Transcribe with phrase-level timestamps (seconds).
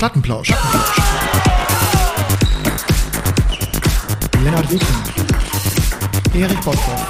[0.00, 0.48] Plattenplausch.
[4.42, 4.86] Lennart Wiesen.
[6.34, 7.06] Erich Bosbach.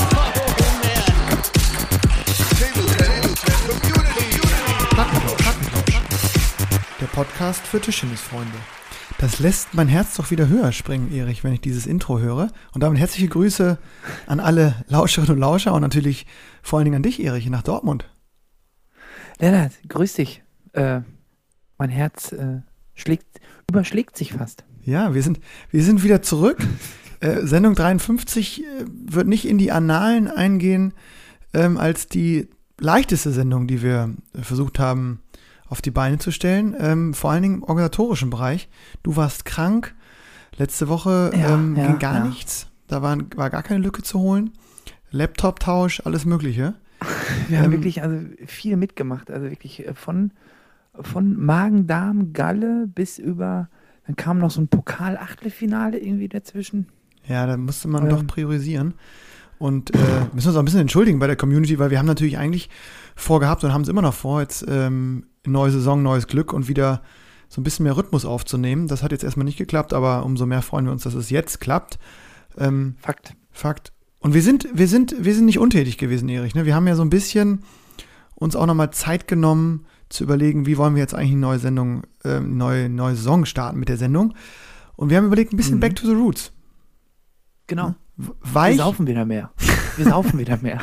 [4.90, 5.37] Plattenplausch.
[5.37, 6.03] Plattenplausch.
[7.00, 8.58] Der Podcast für Tischtennisfreunde.
[9.18, 12.49] Das lässt mein Herz doch wieder höher springen, Erich, wenn ich dieses Intro höre.
[12.72, 13.78] Und damit herzliche Grüße
[14.27, 16.27] an alle Lauscherinnen und Lauscher und natürlich
[16.60, 18.10] vor allen Dingen an dich, Erich, nach Dortmund.
[19.38, 20.42] Lennart, grüß dich.
[20.72, 21.02] Äh,
[21.78, 22.62] mein Herz äh,
[23.00, 24.64] schlägt, überschlägt sich fast.
[24.84, 25.40] Ja, wir sind,
[25.70, 26.59] wir sind wieder zurück.
[27.23, 30.95] Äh, Sendung 53 äh, wird nicht in die Annalen eingehen
[31.52, 35.20] ähm, als die leichteste Sendung, die wir äh, versucht haben
[35.68, 36.74] auf die Beine zu stellen.
[36.78, 38.70] Ähm, vor allen Dingen im organisatorischen Bereich.
[39.02, 39.95] Du warst krank.
[40.56, 42.24] Letzte Woche Ja, ähm, ja, ging gar ja.
[42.24, 42.68] nichts.
[42.88, 44.52] Da war, war gar keine Lücke zu holen.
[45.10, 46.74] Laptop-Tausch, alles Mögliche.
[47.48, 49.30] Wir haben Ähm, wirklich also viel mitgemacht.
[49.30, 50.32] Also wirklich äh, von,
[51.02, 53.68] von Magen, Darm, Galle bis über.
[54.06, 56.87] Dann kam noch so ein Pokal-Achtelfinale irgendwie dazwischen.
[57.29, 58.10] Ja, da musste man Ähm.
[58.10, 58.95] doch priorisieren.
[59.59, 59.98] Und äh,
[60.32, 62.71] müssen uns auch ein bisschen entschuldigen bei der Community, weil wir haben natürlich eigentlich
[63.15, 67.03] vorgehabt und haben es immer noch vor, jetzt ähm, neue Saison, neues Glück und wieder
[67.48, 68.89] so ein bisschen mehr Rhythmus aufzunehmen.
[68.89, 71.61] Das hat jetzt erstmal nicht geklappt, aber umso mehr freuen wir uns, dass es jetzt
[71.61, 71.98] klappt.
[72.56, 73.34] Ähm, Fakt.
[73.51, 73.93] Fakt.
[74.21, 76.55] Und wir sind, wir sind, wir sind nicht untätig gewesen, Erich.
[76.55, 76.65] Ne?
[76.65, 77.62] Wir haben ja so ein bisschen
[78.34, 82.03] uns auch nochmal Zeit genommen, zu überlegen, wie wollen wir jetzt eigentlich eine neue Sendung,
[82.25, 84.34] ähm, neue, neue Saison starten mit der Sendung.
[84.97, 85.80] Und wir haben überlegt, ein bisschen Mhm.
[85.80, 86.53] back to the roots.
[87.66, 87.94] Genau.
[88.16, 89.50] W- Wir Weich, saufen wieder mehr.
[89.97, 90.81] Wir saufen wieder mehr.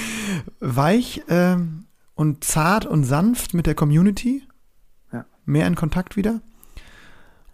[0.60, 4.44] weich ähm, und zart und sanft mit der Community.
[5.12, 5.26] Ja.
[5.44, 6.40] Mehr in Kontakt wieder.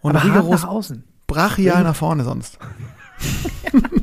[0.01, 1.03] Und Aber hart rigoros nach außen.
[1.25, 2.59] brachial nach vorne sonst.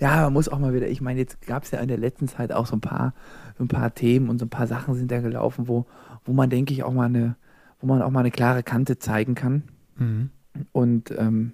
[0.00, 2.28] Ja, man muss auch mal wieder, ich meine, jetzt gab es ja in der letzten
[2.28, 3.14] Zeit auch so ein paar,
[3.58, 5.86] so ein paar Themen und so ein paar Sachen sind da gelaufen, wo,
[6.24, 7.36] wo man, denke ich, auch mal eine,
[7.80, 9.64] wo man auch mal eine klare Kante zeigen kann.
[9.96, 10.30] Mhm.
[10.72, 11.52] Und ähm,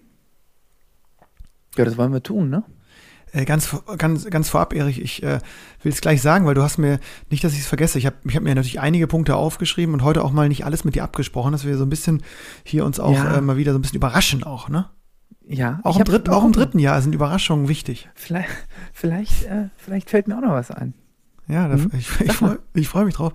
[1.77, 2.65] ja, das wollen wir tun, ne?
[3.33, 5.41] Äh, ganz, ganz, ganz vorab, Erich, ich äh,
[5.83, 6.99] will es gleich sagen, weil du hast mir,
[7.31, 10.03] nicht, dass ich es vergesse, ich habe ich hab mir natürlich einige Punkte aufgeschrieben und
[10.03, 12.23] heute auch mal nicht alles mit dir abgesprochen, dass wir so ein bisschen
[12.65, 13.37] hier uns auch Ja.
[13.37, 14.87] äh, mal wieder so ein bisschen überraschen auch, ne?
[15.51, 15.81] Ja.
[15.83, 18.09] Auch, im, dritt, auch im dritten Jahr sind Überraschungen wichtig.
[18.15, 18.51] Vielleicht,
[18.93, 20.93] vielleicht, äh, vielleicht fällt mir auch noch was ein.
[21.49, 21.91] Ja, Mhm.
[21.97, 23.33] ich, ich freue ich freu mich drauf.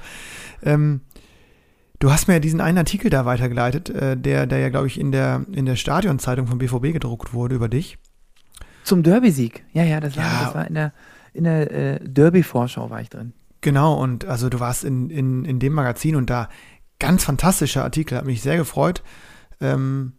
[0.61, 1.01] Ähm,
[1.99, 4.99] du hast mir ja diesen einen Artikel da weitergeleitet, äh, der, der ja, glaube ich,
[4.99, 7.97] in der, in der Stadionzeitung vom BVB gedruckt wurde über dich.
[8.83, 9.63] Zum Derby-Sieg.
[9.73, 10.43] Ja, ja, das war, Ja.
[10.45, 10.93] das war in der,
[11.33, 13.33] in der äh, Derby-Vorschau war ich drin.
[13.61, 16.49] Genau, und also du warst in, in, in dem Magazin und da
[16.99, 19.01] ganz fantastischer Artikel, hat mich sehr gefreut.
[19.61, 20.13] Ähm,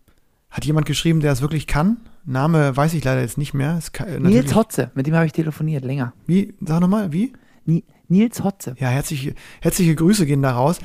[0.55, 1.97] hat jemand geschrieben, der es wirklich kann?
[2.25, 3.77] Name weiß ich leider jetzt nicht mehr.
[3.77, 6.13] Es kann, äh, Nils Hotze, mit dem habe ich telefoniert, länger.
[6.27, 6.55] Wie?
[6.65, 7.33] Sag nochmal, wie?
[7.67, 8.77] Ni Nils Hotze.
[8.79, 10.79] Ja, herzliche, herzliche Grüße gehen da raus.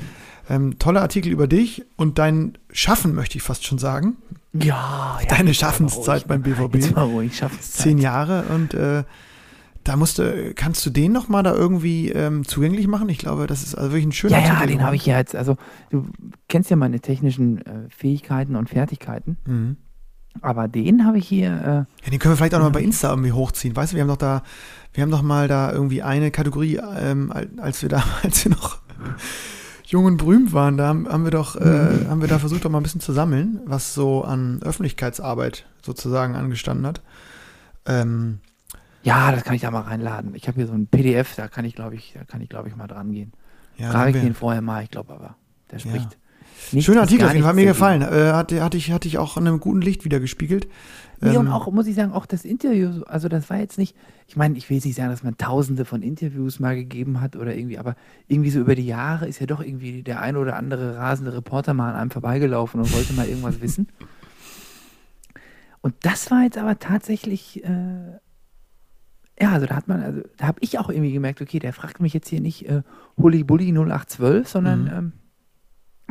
[0.48, 4.16] Ähm, toller Artikel über dich und dein Schaffen, möchte ich fast schon sagen.
[4.52, 5.28] Ja, ja.
[5.28, 6.42] Deine Schaffenszeit ruhig, beim?
[6.42, 6.74] BVB.
[6.74, 7.82] Jetzt mal ruhig, Schaffenszeit.
[7.84, 9.04] Zehn Jahre und äh,
[9.90, 13.08] da musste, kannst du den nochmal da irgendwie ähm, zugänglich machen?
[13.08, 15.34] Ich glaube, das ist also wirklich ein schöner Ja, ja, den habe ich ja jetzt,
[15.34, 15.56] also
[15.90, 16.06] du
[16.48, 19.76] kennst ja meine technischen äh, Fähigkeiten und Fertigkeiten, Mhm.
[20.42, 22.86] aber den habe ich hier, Ja, den können wir vielleicht auch noch mal bei Mhm.
[22.86, 23.74] Insta irgendwie hochziehen.
[23.74, 24.44] Weißt du, wir haben doch da,
[24.92, 28.52] wir haben doch mal da irgendwie eine Kategorie, ähm, al- als wir da, als wir
[28.52, 28.78] noch
[29.86, 31.66] jung und berühmt waren, da haben, wir doch, Mhm.
[31.66, 35.66] äh, haben wir da versucht, doch mal ein bisschen zu sammeln, was so an Öffentlichkeitsarbeit
[35.82, 37.02] sozusagen angestanden hat.
[37.86, 38.49] Ähm, äh,
[39.02, 40.34] ja, das kann ich da mal reinladen.
[40.34, 42.68] Ich habe hier so ein PDF, da kann ich, glaube ich, da kann ich, glaube
[42.68, 43.32] ich, mal dran gehen.
[43.78, 45.36] ja, Frage ich den vorher mal, ich glaube aber,
[45.70, 45.86] der Ja.
[45.86, 46.18] spricht.
[46.72, 48.02] nichts, Schöner Artikel, auf jeden Fall mir gefallen.
[48.02, 50.68] Äh, hatte, hatte, ich, hatte ich auch in einem guten Licht wieder gespiegelt.
[51.22, 53.94] Nee, und Ähm, auch, muss ich sagen, auch das Interview, also das war jetzt nicht,
[54.26, 57.36] ich meine, ich will jetzt nicht sagen, dass man tausende von Interviews mal gegeben hat
[57.36, 57.94] oder irgendwie, aber
[58.26, 61.74] irgendwie so über die Jahre ist ja doch irgendwie der ein oder andere rasende Reporter
[61.74, 63.88] mal an einem vorbeigelaufen und wollte mal irgendwas wissen.
[65.82, 68.18] Und das war jetzt aber tatsächlich, äh,
[69.40, 72.00] ja, also da hat man, also da habe ich auch irgendwie gemerkt, okay, der fragt
[72.00, 72.82] mich jetzt hier nicht äh,
[73.16, 74.90] Hulli Bulli 0812, sondern Mhm.
[74.92, 75.12] ähm,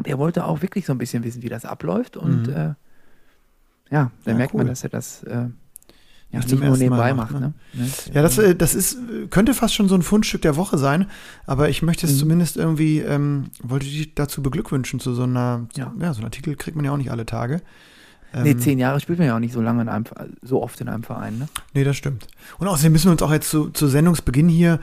[0.06, 2.54] der wollte auch wirklich so ein bisschen wissen, wie das abläuft und Mhm.
[2.54, 2.74] äh,
[3.92, 4.60] ja, da Ja, merkt cool.
[4.60, 5.32] man, dass er das äh,
[6.32, 7.42] ja, Nicht nicht, zum nur nebenbei macht, macht.
[7.42, 7.54] ne?
[7.74, 7.84] Ne?
[7.86, 7.90] Ne?
[8.14, 8.98] Ja, das, äh, das ist,
[9.32, 11.08] könnte fast schon so ein Fundstück der Woche sein,
[11.48, 12.18] aber ich möchte es Mhm.
[12.20, 15.92] zumindest irgendwie, ähm, wollte dich dazu beglückwünschen zu so einer, Ja.
[16.00, 17.62] ja, so einen Artikel kriegt man ja auch nicht alle Tage.
[18.34, 20.06] Nee, Ähm, zehn Jahre spielt man ja auch nicht so lange in einem,
[20.42, 21.38] so oft in einem Verein.
[21.40, 21.48] Ne?
[21.74, 22.28] Nee, das stimmt.
[22.58, 24.80] Und außerdem müssen wir uns auch jetzt zu, zu Sendungsbeginn hier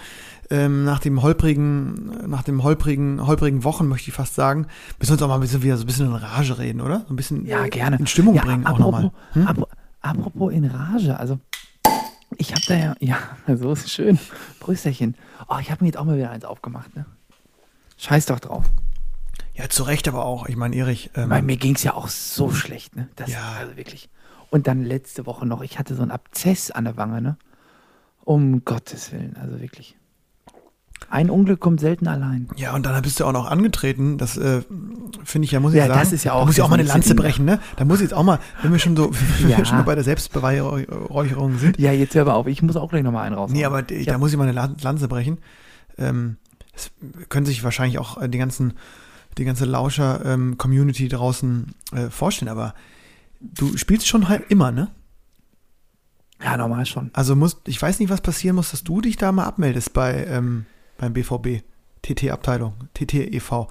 [0.51, 4.67] ähm, nach dem holprigen, nach dem holprigen, holprigen Wochen, möchte ich fast sagen,
[4.99, 7.01] müssen wir uns auch mal ein bisschen wieder so ein bisschen in Rage reden, oder?
[7.09, 7.97] So ein bisschen Ja, gerne.
[7.99, 9.11] in Stimmung ja, bringen auch apropos, nochmal.
[9.33, 9.47] Hm?
[9.47, 9.69] apro-
[10.03, 11.39] apropos in Rage, also
[12.39, 14.19] ich habe da ja, ja, so ist es schön.
[14.61, 15.17] Prösterchen.
[15.49, 17.07] Oh, ich habe mir jetzt auch mal wieder eins aufgemacht, ne?
[17.99, 18.67] Scheiß doch drauf.
[19.57, 20.47] Ja, zu Recht aber auch.
[20.49, 21.11] Ich meine, Erich.
[21.15, 23.09] Ähm, Bei mir ging es ja auch so schlecht, ne?
[23.17, 23.55] Das, Ja.
[23.59, 24.09] Also wirklich.
[24.51, 27.37] Und dann letzte Woche noch, ich hatte so einen Abzess an der Wange, ne?
[28.25, 29.97] Um Gottes Willen, also wirklich.
[31.11, 32.49] Ein Unglück kommt selten allein.
[32.57, 34.19] ja, und dann bist du auch noch angetreten.
[34.19, 34.63] Das äh,
[35.25, 36.01] finde ich ja, muss ich Ja, sagen.
[36.01, 37.61] das ist ja auch Da muss ich auch mal eine Lanze brechen, ne?
[37.77, 39.13] Da muss ich jetzt auch mal, wenn wir schon so,
[39.49, 39.59] Ja.
[39.59, 41.79] wir schon bei der Selbstbeweihräucherung sind.
[41.79, 43.51] Ja, jetzt hör mal auf, ich muss auch gleich nochmal einen raus.
[43.53, 45.39] Nee, aber d- da muss ich mal eine Lan- Lanze brechen.
[45.99, 46.37] Ähm,
[47.29, 48.75] können sich wahrscheinlich auch äh, die ganzen,
[49.39, 52.75] die ganze Lauscher-Community draußen äh, vorstellen, aber
[53.41, 54.89] du spielst schon halt immer, ne?
[56.43, 57.11] Ja, normal schon.
[57.13, 60.27] Also muss, ich weiß nicht, was passieren muss, dass du dich da mal abmeldest bei
[60.27, 60.67] ähm,
[60.99, 61.63] beim BVB,
[62.03, 63.69] TT-Abteilung, TT-EV.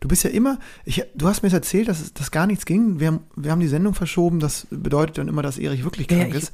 [0.00, 3.00] Du bist ja immer, ich, du hast mir jetzt erzählt, dass, dass gar nichts ging.
[3.00, 4.38] Wir haben, wir haben die Sendung verschoben.
[4.38, 6.52] Das bedeutet dann immer, dass Erich wirklich Ja, krank ich ist.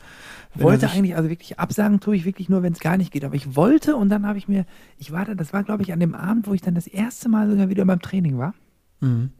[0.54, 3.24] Wollte eigentlich, also wirklich absagen tue ich wirklich nur, wenn es gar nicht geht.
[3.24, 4.66] Aber ich wollte und dann habe ich mir,
[4.98, 7.28] ich war da, das war glaube ich an dem Abend, wo ich dann das erste
[7.28, 8.54] Mal sogar wieder beim Training war.
[9.00, 9.30] Mhm.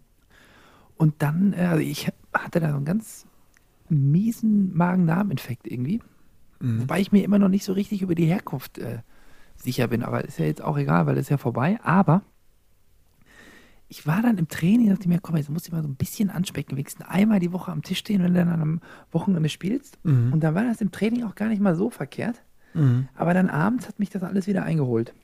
[0.96, 3.26] Und dann, äh, also ich hatte da so einen ganz
[3.88, 6.00] miesen Magen-Darm-Infekt irgendwie.
[6.61, 6.82] Mhm.
[6.82, 8.99] Wobei ich mir immer noch nicht so richtig über die Herkunft äh,
[9.56, 10.02] sicher bin.
[10.02, 11.78] Aber ist ja jetzt auch egal, weil es ist ja vorbei.
[11.82, 12.22] Aber
[13.88, 16.31] ich war dann im Training, dachte mir, komm, jetzt musst du mal so ein bisschen
[16.31, 18.81] anspecken, wenigstens einmal die Woche am Tisch stehen, wenn du dann am
[19.12, 19.98] Wochenende spielst.
[20.04, 20.32] Mhm.
[20.32, 22.42] Und dann war das im Training auch gar nicht mal so verkehrt.
[22.72, 23.08] Mhm.
[23.14, 25.14] Aber dann abends hat mich das alles wieder eingeholt.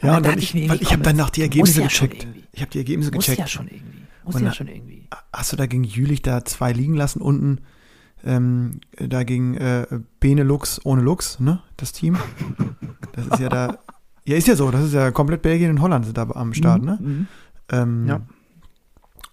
[0.00, 1.86] Ja, und da dann ich, irgendwie, ich habe dann das nach die muss Ergebnisse ja
[1.86, 2.26] gecheckt.
[2.52, 3.38] Ich habe die Ergebnisse Muss gecheckt.
[3.38, 4.02] ja schon irgendwie.
[4.24, 5.08] Muss Und ja schon irgendwie.
[5.32, 7.60] Hast du da gegen Jülich da zwei liegen lassen unten?
[8.24, 9.86] Ähm, da gegen äh,
[10.20, 11.62] Benelux ohne Lux, ne?
[11.76, 12.18] Das Team.
[13.12, 13.78] Das ist ja da.
[14.24, 14.70] Ja, ist ja so.
[14.70, 16.98] Das ist ja komplett Belgien und Holland sind da am Start, ne?
[17.00, 17.26] Mhm.
[17.70, 18.20] Ähm, Ja.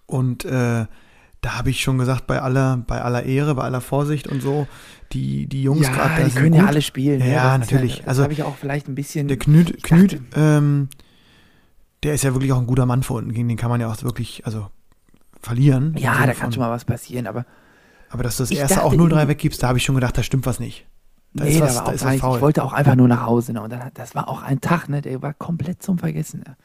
[0.07, 0.85] Und äh,
[1.41, 4.67] da habe ich schon gesagt, bei aller, bei aller Ehre, bei aller Vorsicht und so,
[5.13, 6.61] die, die Jungs Ja, gerade die können gut.
[6.61, 7.19] ja alle spielen.
[7.19, 7.31] ne?
[7.31, 7.99] Ja, ist natürlich.
[7.99, 9.27] das Also, habe ich auch vielleicht ein bisschen.
[9.27, 10.89] Der Knüt, Knüt ähm,
[12.03, 13.31] der ist ja wirklich auch ein guter Mann vor unten.
[13.33, 14.67] Gegen den kann man ja auch wirklich, also
[15.41, 15.95] verlieren.
[15.97, 17.45] Ja, da kann schon mal was passieren, aber
[18.09, 20.17] Aber dass du das erste dachte auch 0-3 irgendwie- weggibst, da habe ich schon gedacht,
[20.17, 20.85] da stimmt was nicht.
[21.33, 22.21] Da nee, was, da war auch gar nicht.
[22.21, 22.35] faul.
[22.37, 23.53] Ich wollte auch einfach nur nach Hause.
[23.53, 23.61] Ne?
[23.61, 25.01] Und dann, das war auch ein Tag, ne?
[25.01, 26.43] der war komplett zum Vergessen.
[26.45, 26.55] Ne?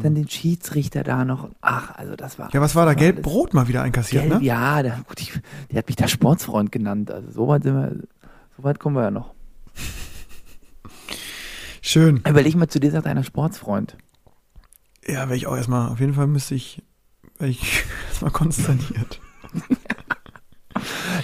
[0.00, 1.48] Dann den Schiedsrichter da noch.
[1.60, 2.46] Ach, also das war.
[2.46, 2.50] Mhm.
[2.54, 2.90] Ja, was war da?
[2.92, 4.46] alles Gelb-Rot mal wieder einkassiert, Gelb, ne?
[4.46, 5.32] ja, der, gut, ich,
[5.70, 7.10] der hat mich da Sportsfreund genannt.
[7.10, 7.96] Also so weit sind wir,
[8.56, 9.34] so weit kommen wir ja noch.
[11.80, 12.22] Schön.
[12.28, 13.96] Überleg mal, zu dir sagt einer Sportsfreund.
[15.04, 16.80] Ja, wäre ich auch erstmal, auf jeden Fall müsste ich,
[17.38, 19.20] wäre ich erstmal konsterniert.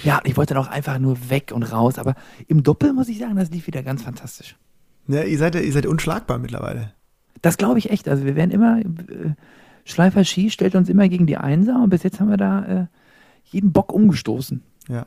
[0.03, 1.97] Ja, ich wollte dann auch einfach nur weg und raus.
[1.97, 2.15] Aber
[2.47, 4.55] im Doppel muss ich sagen, das lief wieder ganz fantastisch.
[5.07, 6.93] Ja, ihr seid, ihr seid unschlagbar mittlerweile.
[7.41, 8.07] Das glaube ich echt.
[8.07, 9.33] Also wir werden immer, äh,
[9.85, 12.85] Schleifer Ski stellt uns immer gegen die Einser und bis jetzt haben wir da äh,
[13.45, 14.61] jeden Bock umgestoßen.
[14.87, 15.05] Ja.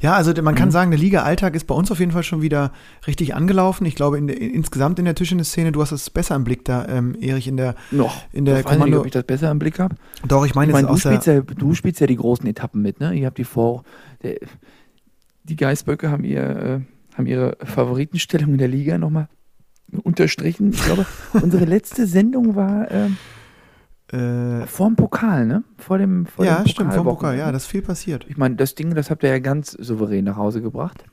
[0.00, 0.72] Ja, also man kann Mhm.
[0.72, 2.72] sagen, der Liga-Alltag ist bei uns auf jeden Fall schon wieder
[3.06, 3.84] richtig angelaufen.
[3.86, 6.86] Ich glaube, in der, insgesamt in der Tischtennis-Szene, du hast es besser im Blick da,
[6.88, 8.24] ähm, Erich, in der, Noch.
[8.32, 9.94] in der ich weiß nicht, ob ich das besser im Blick habe.
[10.26, 13.00] Doch, ich meine Ich jetzt du spielst, ja, du spielst ja die großen Etappen mit,
[13.00, 13.12] ne?
[13.14, 13.84] Ihr habt die vor.
[14.22, 14.36] Der,
[15.44, 16.80] die Geißböcke haben, ihr, äh,
[17.16, 19.28] haben ihre Favoritenstellung in der Liga nochmal
[20.02, 20.70] unterstrichen.
[20.72, 23.16] Ich glaube, unsere letzte Sendung war ähm,
[24.12, 25.64] äh, vor dem Pokal, ne?
[25.78, 27.46] Vor dem, vor ja, dem stimmt, vom Pokal, Pokalwochenende.
[27.46, 28.26] ja, das ist viel passiert.
[28.28, 31.04] Ich meine, das Ding, das habt ihr ja ganz souverän nach Hause gebracht.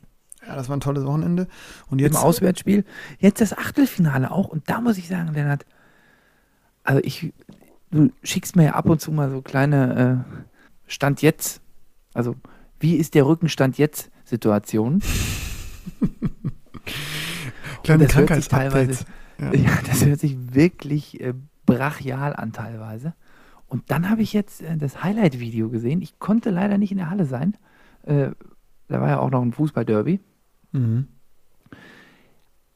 [0.47, 1.47] Ja, das war ein tolles Wochenende.
[1.89, 2.83] Und Im jetzt, Auswärtsspiel.
[3.19, 4.49] Jetzt das Achtelfinale auch.
[4.49, 5.65] Und da muss ich sagen, Lennart,
[6.83, 7.33] also ich,
[7.91, 10.41] du schickst mir ja ab und zu mal so kleine äh,
[10.85, 11.61] Stand jetzt.
[12.13, 12.35] Also,
[12.79, 15.01] wie ist der Rückenstand jetzt Situation?
[17.83, 19.01] kleine Krankheitsupdates.
[19.01, 19.07] Ja.
[19.51, 21.33] Ja, das hört sich wirklich äh,
[21.65, 23.13] brachial an teilweise.
[23.67, 26.01] Und dann habe ich jetzt äh, das Highlight-Video gesehen.
[26.01, 27.55] Ich konnte leider nicht in der Halle sein.
[28.03, 28.29] Äh,
[28.87, 30.19] da war ja auch noch ein Fußball-Derby.
[30.73, 31.07] Mhm.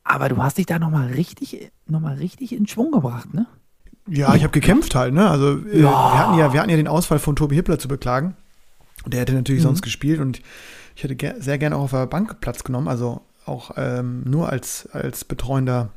[0.03, 3.45] Aber du hast dich da nochmal richtig, noch mal richtig in Schwung gebracht, ne?
[4.07, 5.29] Ja, ich habe gekämpft halt, ne?
[5.29, 5.89] Also äh, Ja.
[5.89, 8.35] wir, hatten ja, wir hatten ja den Ausfall von Tobi Hippler zu beklagen.
[9.05, 9.67] Der hätte natürlich Mhm.
[9.67, 10.41] sonst gespielt und
[10.95, 14.49] ich hätte ger sehr gerne auch auf der Bank Platz genommen, also auch ähm, nur
[14.49, 15.89] als, als betreuender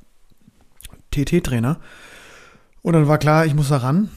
[1.12, 1.78] TT-Trainer.
[2.83, 4.11] Und dann war klar, ich muss da ran.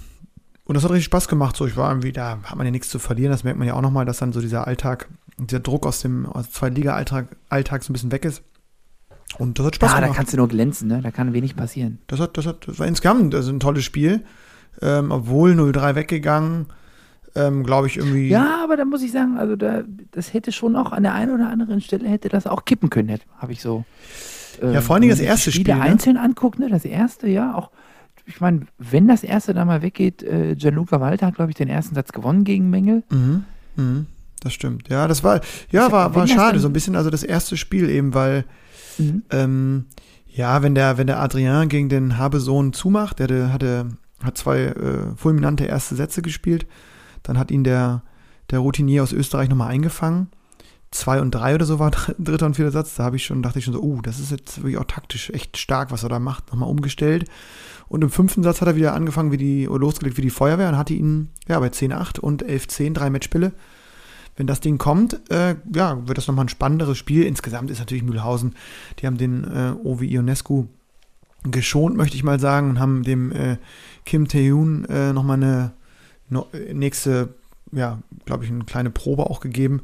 [0.65, 1.55] Und das hat richtig Spaß gemacht.
[1.57, 3.31] So, ich war irgendwie, da hat man ja nichts zu verlieren.
[3.31, 6.25] Das merkt man ja auch nochmal, dass dann so dieser Alltag, dieser Druck aus dem
[6.25, 8.41] aus Zweitliga-Alltag Alltag so ein bisschen weg ist.
[9.37, 10.17] Und das hat Spaß ja, da gemacht.
[10.17, 11.01] kannst du nur glänzen, ne?
[11.01, 11.99] Da kann wenig passieren.
[12.07, 14.23] Das, hat, das, hat, das war insgesamt also ein tolles Spiel.
[14.81, 16.67] Ähm, obwohl 0-3 weggegangen,
[17.35, 18.29] ähm, glaube ich irgendwie.
[18.29, 21.31] Ja, aber da muss ich sagen, also da, das hätte schon auch an der einen
[21.31, 23.85] oder anderen Stelle hätte das auch kippen können, habe ich so.
[24.61, 25.91] äh, Ja, vor allen Dingen das wenn man sich erste die Spiele Spiel, ne?
[25.91, 26.69] einzeln anguckt, ne?
[26.69, 27.69] Das erste, ja, auch.
[28.25, 31.67] Ich meine, wenn das erste da mal weggeht, äh, Gianluca Walter hat, glaube ich, den
[31.67, 33.03] ersten Satz gewonnen gegen Mengel.
[33.11, 33.43] Mhm,
[33.75, 34.05] mhm,
[34.39, 34.87] das stimmt.
[34.89, 38.13] Ja, das war, ja, war, war schade, so ein bisschen, also das erste Spiel eben,
[38.13, 38.45] weil,
[38.97, 39.23] Mhm.
[39.31, 39.85] ähm,
[40.27, 43.87] ja, wenn der, wenn der Adrien gegen den Habesohn zumacht, der hatte, hatte
[44.23, 46.65] hat zwei äh, fulminante erste Sätze gespielt.
[47.23, 48.03] Dann hat ihn der,
[48.51, 50.27] der Routinier aus Österreich nochmal eingefangen.
[50.93, 52.95] Zwei und drei oder so war dritter und vierter Satz.
[52.95, 55.31] Da habe ich schon, dachte ich schon so, uh, das ist jetzt wirklich auch taktisch
[55.31, 56.51] echt stark, was er da macht.
[56.51, 57.25] Nochmal umgestellt.
[57.89, 60.77] Und im fünften Satz hat er wieder angefangen wie die, losgelegt wie die Feuerwehr und
[60.77, 63.53] hatte ihn ja bei 10-8 und 11-10, drei Matchspiele.
[64.35, 67.23] Wenn das Ding kommt, äh, ja, wird das nochmal ein spannenderes Spiel.
[67.23, 68.55] Insgesamt ist natürlich Mühlhausen,
[68.99, 70.67] die haben den äh, Ovi Ionescu
[71.43, 73.57] geschont, möchte ich mal sagen, und haben dem äh,
[74.05, 75.71] Kim Tae-hoon äh, nochmal eine
[76.29, 77.33] no, nächste,
[77.71, 79.81] ja, glaube ich, eine kleine Probe auch gegeben.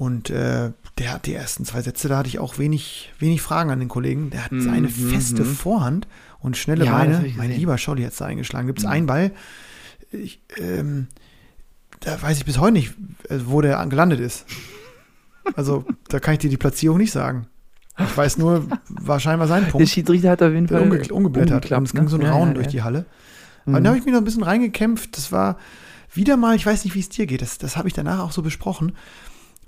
[0.00, 3.70] Und äh, der hat die ersten zwei Sätze, da hatte ich auch wenig, wenig Fragen
[3.70, 4.30] an den Kollegen.
[4.30, 5.54] Der hat Mhm, seine mhm, feste mhm.
[5.54, 7.22] Vorhand und schnelle Ja, Beine.
[7.36, 8.66] Mein lieber Scholli hat es da eingeschlagen.
[8.66, 8.90] Gibt es Mhm.
[8.92, 9.30] einen Ball,
[10.10, 11.08] ich, ähm,
[12.00, 12.94] da weiß ich bis heute nicht,
[13.28, 14.46] äh, wo der gelandet ist.
[15.54, 17.46] Also, da kann ich dir die Platzierung nicht sagen.
[17.98, 19.86] Ich weiß nur, war scheinbar sein Der Punkt.
[19.90, 21.70] Schiedsrichter hat auf jeden Der Fall umge umgeblättert.
[21.72, 22.28] Und es ging so ein ne?
[22.28, 22.70] Ja, Raunen ja, durch ja.
[22.72, 23.04] die Halle.
[23.66, 23.74] Mhm.
[23.74, 25.14] Aber da habe ich mich noch ein bisschen reingekämpft.
[25.18, 25.58] Das war
[26.14, 27.42] wieder mal, ich weiß nicht, wie es dir geht.
[27.42, 28.92] Das, das habe ich danach auch so besprochen,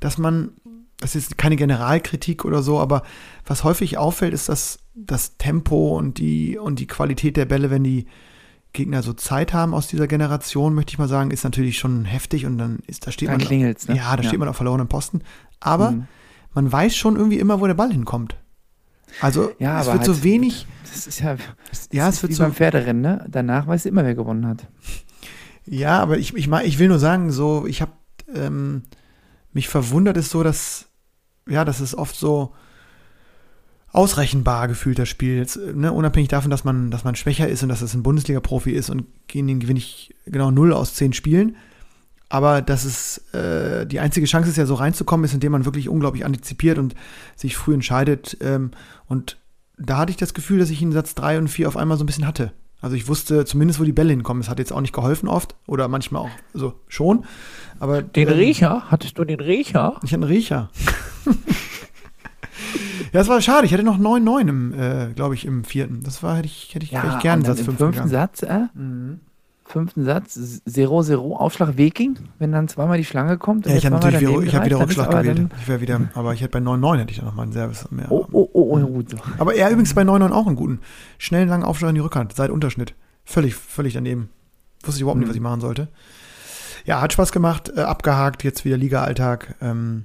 [0.02, 0.50] dass man,
[0.98, 3.02] das ist keine Generalkritik oder so, aber
[3.46, 7.84] was häufig auffällt, ist, dass das Tempo und die, und die Qualität der Bälle, wenn
[7.84, 8.06] die
[8.74, 12.46] Gegner so Zeit haben aus dieser Generation, möchte ich mal sagen, ist natürlich schon heftig
[12.46, 13.46] und dann ist, da steht Dann man.
[13.46, 13.96] klingelt's, ne?
[13.96, 15.20] Ja, da steht man auf verlorenen Posten.
[15.60, 16.06] Aber Mhm.
[16.54, 18.36] man weiß schon irgendwie immer, wo der Ball hinkommt.
[19.20, 21.36] Also Ja, es wird so halt- wenig, Das ist ja, ja,
[21.70, 23.26] das es ist wird wie so beim Pferderennen, ne?
[23.28, 24.66] Danach weißt du immer, wer gewonnen hat.
[25.66, 27.92] Ja, aber ich, ich, ich will nur sagen, so, ich habe
[28.34, 28.82] ähm,
[29.52, 30.88] mich verwundert ist so, dass,
[31.48, 32.54] ja, das ist oft so
[33.92, 35.36] ausrechenbar gefühlt, das Spiel.
[35.36, 38.72] Jetzt, ne, unabhängig davon, dass man, dass man schwächer ist und dass es ein Bundesliga-Profi
[38.72, 41.56] ist und gegen den gewinne ich genau 0 aus 10 Spielen.
[42.30, 45.90] Aber dass es äh, die einzige Chance ist ja so reinzukommen, ist, indem man wirklich
[45.90, 46.94] unglaublich antizipiert und
[47.36, 48.38] sich früh entscheidet.
[48.40, 48.70] Ähm,
[49.06, 49.36] und
[49.76, 52.04] da hatte ich das Gefühl, dass ich in Satz 3 und 4 auf einmal so
[52.04, 52.52] ein bisschen hatte.
[52.82, 54.42] Also ich wusste zumindest, wo die Bälle hinkommen.
[54.42, 57.24] Es hat jetzt auch nicht geholfen oft oder manchmal auch so schon.
[57.78, 58.90] Aber Den ähm, Riecher?
[58.90, 59.94] Hattest du den Riecher?
[60.02, 60.70] Ich hatte einen Riecher.
[61.26, 61.32] ja,
[63.12, 63.66] das war schade.
[63.66, 66.00] Ich hatte noch 9-9 im, äh, glaube ich, im vierten.
[66.02, 68.10] Das war, hätte ich, hätte ich ich gerne Satz im 5 fünften gegangen.
[68.10, 68.66] Satz, äh?
[69.72, 70.36] Fünften Satz,
[70.68, 73.64] 0-0, Aufschlag Weking, wenn dann zweimal die Schlange kommt.
[73.66, 75.50] Ja, ich habe natürlich wieder, ich hab wieder Rückschlag gewählt.
[75.62, 78.12] Ich wäre wieder, aber ich hätte bei 9-9 hätte ich dann nochmal einen Service mehr.
[78.12, 79.06] Oh, oh, oh, oh, gut.
[79.38, 80.80] Aber er übrigens bei 9-9 auch einen guten.
[81.16, 82.94] Schnellen, langen Aufschlag in die Rückhand, seit Unterschnitt.
[83.24, 84.28] Völlig, völlig daneben.
[84.84, 85.30] Wusste ich überhaupt nicht, Mhm.
[85.30, 85.88] was ich machen sollte.
[86.84, 89.54] Ja, hat Spaß gemacht, äh, abgehakt, jetzt wieder Liga-Alltag.
[89.62, 90.04] Ähm,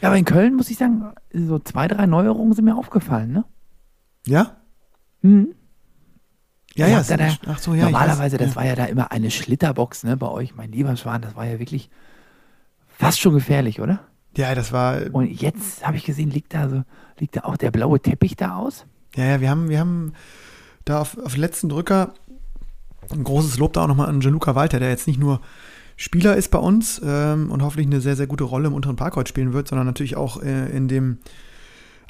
[0.00, 1.02] Ja, aber in Köln muss ich sagen,
[1.32, 3.44] so zwei, drei Neuerungen sind mir aufgefallen, ne?
[4.24, 4.56] ja?
[5.22, 5.48] Hm.
[6.74, 7.02] Ja, ja.
[7.02, 7.84] da es- ach so, ja.
[7.84, 11.22] Normalerweise, weiß, das war ja da immer eine Schlitterbox, ne, bei euch, mein lieber Schwan,
[11.22, 11.90] das war ja wirklich
[12.88, 14.00] fast schon gefährlich, oder?
[14.36, 14.48] ja.
[14.48, 16.82] ja, das war, Und jetzt habe ich gesehen, liegt da so,
[17.18, 18.86] liegt da auch der blaue Teppich da aus?
[19.16, 20.12] Ja, ja, wir haben, wir haben
[20.84, 22.14] da auf, auf letzten Drücker
[23.10, 25.40] ein großes Lob da auch nochmal an Gianluca Walter, der jetzt nicht nur
[25.96, 29.28] Spieler ist bei uns ähm, und hoffentlich eine sehr, sehr gute Rolle im unteren Parkhaus
[29.28, 31.18] spielen wird, sondern natürlich auch äh, in dem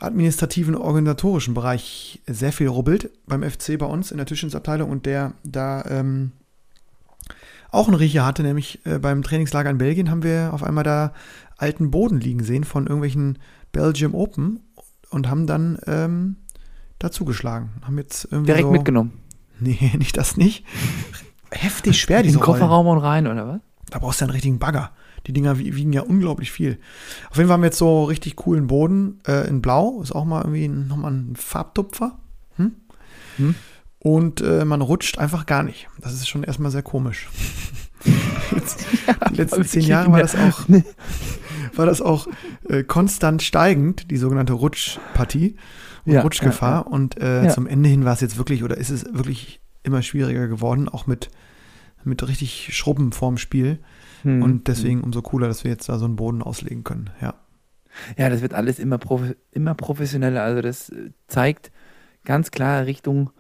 [0.03, 5.35] administrativen, organisatorischen Bereich sehr viel rubbelt beim FC bei uns in der Tischtennisabteilung und der
[5.45, 6.33] da ähm,
[7.71, 11.13] auch einen Riecher hatte, nämlich äh, beim Trainingslager in Belgien haben wir auf einmal da
[11.57, 13.39] alten Boden liegen sehen von irgendwelchen
[13.71, 14.61] Belgium Open
[15.11, 16.37] und haben dann ähm,
[16.99, 17.71] dazugeschlagen.
[17.83, 19.13] Haben jetzt irgendwie Direkt so, mitgenommen.
[19.61, 20.65] Nee, nicht das nicht.
[21.53, 22.41] Heftig schwer, In diese.
[22.41, 23.61] Kofferraum und rein, oder was?
[23.91, 24.91] Da brauchst du einen richtigen Bagger.
[25.27, 26.79] Die Dinger wie- wiegen ja unglaublich viel.
[27.31, 30.01] Auf jeden Fall haben wir jetzt so richtig coolen Boden äh, in Blau.
[30.03, 32.19] Ist auch mal irgendwie nochmal ein Farbtupfer.
[32.57, 32.73] Hm?
[33.37, 33.55] Hm.
[34.01, 35.89] Und äh, man rutscht einfach gar nicht.
[36.01, 37.29] Das ist schon erstmal sehr komisch.
[38.55, 38.85] Jetzt,
[39.31, 40.63] die letzten zehn Jahre war das auch,
[41.77, 42.27] war das auch
[42.69, 45.57] äh, konstant steigend, die sogenannte Rutschpartie
[46.05, 46.89] und Ja, Rutschgefahr.
[46.89, 47.51] Und äh, Ja.
[47.51, 51.07] zum Ende hin war es jetzt wirklich, oder ist es wirklich immer schwieriger geworden, auch
[51.07, 51.31] mit,
[52.05, 53.79] mit richtig Schrubben vorm Spiel.
[54.23, 54.43] Hm.
[54.43, 57.11] Und deswegen umso cooler, dass wir jetzt da so einen Boden auslegen können.
[57.21, 57.35] Ja.
[58.17, 60.43] Ja, das wird alles immer, profi immer professioneller.
[60.43, 61.71] Also das äh, zeigt
[62.25, 63.31] ganz klar Richtung,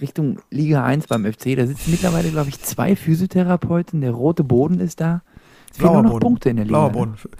[0.00, 1.56] Richtung Liga 1 beim FC.
[1.56, 4.00] Da sitzen mittlerweile, glaube ich, zwei Physiotherapeuten.
[4.00, 5.22] Der rote Boden ist da.
[5.70, 6.22] Es fehlen nur noch Boden.
[6.22, 6.88] Punkte in der Liga.
[6.88, 7.12] Blauer ne?
[7.14, 7.30] Boden.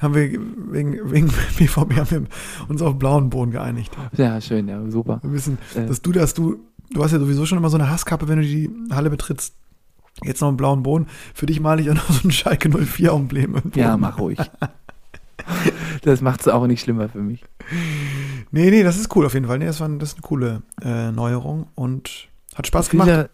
[0.00, 0.22] Haben wir
[0.72, 1.26] wegen, wegen
[1.58, 2.22] BVB haben wir
[2.68, 3.96] uns auf blauen Boden geeinigt.
[4.16, 5.20] Ja, schön, ja, super.
[5.22, 5.86] Wir wissen, Äh.
[5.86, 6.56] dass du das, du,
[6.90, 9.54] du hast ja sowieso schon immer so eine Hasskappe, wenn du die Halle betrittst.
[10.22, 11.06] Jetzt noch einen blauen Boden.
[11.34, 13.56] Für dich male ich auch noch so ein Schalke 04-Emblem.
[13.56, 14.38] im Ja, mach ruhig.
[16.02, 17.44] Das macht es auch nicht schlimmer für mich.
[18.50, 19.58] Nee, nee, das ist cool auf jeden Fall.
[19.58, 23.08] Nee, das, war, das ist eine coole äh, Neuerung und hat Spaß gemacht.
[23.08, 23.28] Physio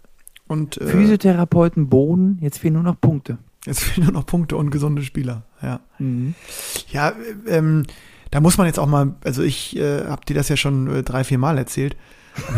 [0.47, 3.39] Und äh, Physiotherapeuten, Boden, jetzt fehlen nur noch Punkte.
[3.65, 5.43] jetzt fehlen nur noch Punkte und gesunde Spieler.
[5.63, 5.81] Ja.
[5.99, 6.35] Mhm.
[6.89, 7.13] Ja,
[7.47, 7.85] ähm,
[8.31, 11.03] da muss man jetzt auch mal, also ich äh, habe dir das ja schon äh,
[11.03, 11.97] drei, vier Mal erzählt,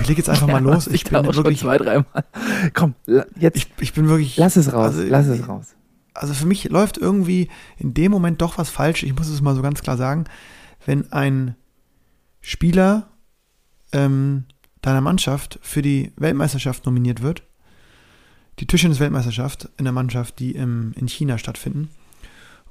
[0.00, 0.87] Ich lege jetzt einfach mal los.
[0.87, 2.25] Ich bin wirklich zwei, dreimal.
[2.75, 2.94] Komm,
[3.37, 3.56] jetzt.
[3.56, 4.37] Ich, ich bin wirklich.
[4.37, 4.97] Lass es raus.
[4.97, 5.75] Also, lass es raus.
[6.14, 9.04] Also für mich läuft irgendwie in dem Moment doch was falsch.
[9.04, 10.25] Ich muss es mal so ganz klar sagen.
[10.85, 11.54] Wenn ein
[12.40, 13.08] Spieler
[13.92, 14.44] ähm,
[14.82, 17.44] deiner Mannschaft für die Weltmeisterschaft nominiert wird,
[18.58, 21.90] die Tischtennis-Weltmeisterschaft in der Mannschaft, die im, in China stattfinden,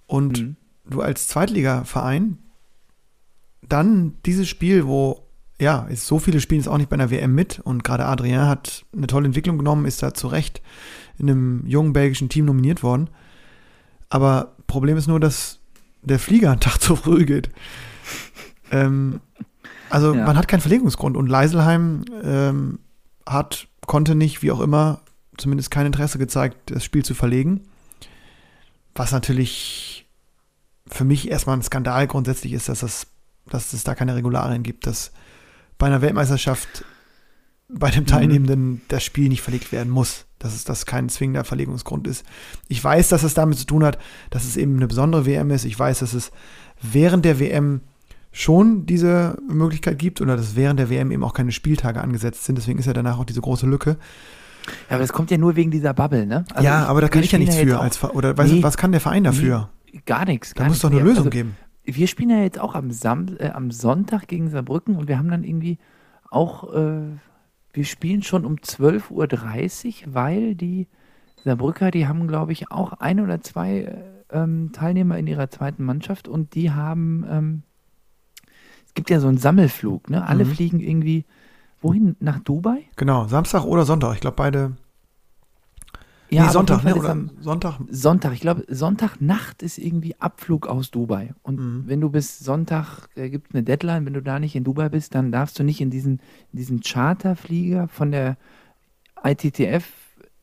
[0.08, 0.56] und mhm.
[0.90, 2.40] du als Zweitligaverein
[3.62, 5.27] dann dieses Spiel, wo
[5.60, 8.48] ja, ist so viele spielen es auch nicht bei einer WM mit und gerade Adrien
[8.48, 10.62] hat eine tolle Entwicklung genommen, ist da zu Recht
[11.18, 13.10] in einem jungen belgischen Team nominiert worden.
[14.10, 15.60] Aber Problem ist nur, dass
[16.02, 17.50] der Flieger einen Tag zu früh geht.
[18.72, 19.20] ähm,
[19.90, 20.26] also ja.
[20.26, 22.80] man hat keinen Verlegungsgrund und Leiselheim ähm,
[23.26, 25.02] hat, konnte nicht, wie auch immer,
[25.38, 27.62] zumindest kein Interesse gezeigt, das Spiel zu verlegen.
[28.94, 30.06] Was natürlich
[30.88, 33.08] für mich erstmal ein Skandal grundsätzlich ist, dass, das,
[33.48, 35.12] dass es da keine Regularien gibt, dass
[35.78, 36.86] bei einer Weltmeisterschaft
[37.70, 38.08] bei dem mhm.
[38.08, 38.82] Teilnehmenden mhm.
[38.88, 40.26] das Spiel nicht verlegt werden muss.
[40.40, 42.24] Dass es das kein zwingender Verlegungsgrund ist.
[42.68, 43.98] Ich weiß, dass es damit zu tun hat,
[44.30, 45.66] dass es eben eine besondere WM ist.
[45.66, 46.32] Ich weiß, dass es
[46.80, 47.82] während der WM
[48.32, 52.56] schon diese Möglichkeit gibt oder dass während der WM eben auch keine Spieltage angesetzt sind.
[52.56, 53.98] Deswegen ist ja danach auch diese große Lücke.
[54.90, 56.46] Ja, aber das kommt ja nur wegen dieser Bubble, ne?
[56.54, 57.80] Also ja, aber da kann ich ja nichts für.
[57.80, 59.70] Als, oder nee, weißt was kann der Verein dafür?
[59.92, 60.54] Nee, gar nichts.
[60.54, 61.56] da muss es doch eine Lösung also, geben.
[61.90, 65.32] Wir spielen ja jetzt auch am, Sam äh, am Sonntag gegen Saarbrücken und wir haben
[65.32, 65.78] dann irgendwie
[66.30, 67.02] auch, äh,
[67.72, 70.88] wir spielen schon um 12.30 Uhr, weil die
[71.44, 73.96] Saarbrücker, die haben, glaube ich, auch ein oder zwei äh,
[74.32, 77.64] ähm, Teilnehmer in ihrer zweiten Mannschaft und die haben, ähm,
[78.86, 80.28] es gibt ja so einen Sammelflug, ne?
[80.28, 80.50] Alle mhm.
[80.50, 81.26] fliegen irgendwie,
[81.82, 82.18] wohin?
[82.20, 82.84] Nach Dubai?
[82.98, 84.16] Genau, Samstag oder Sonntag.
[84.16, 84.76] Ich glaube, beide
[86.30, 86.96] ja, nee, Sonntag, ne?
[86.96, 87.80] Oder Sonntag?
[87.90, 88.34] Sonntag.
[88.34, 91.34] Ich glaube, Sonntagnacht ist irgendwie Abflug aus Dubai.
[91.42, 91.84] Und mhm.
[91.88, 95.16] wenn du bis Sonntag, äh, gibt eine Deadline, wenn du da nicht in Dubai bist,
[95.16, 96.20] dann darfst du nicht in diesen,
[96.52, 98.38] diesen Charterflieger von der
[99.24, 99.86] ITTF,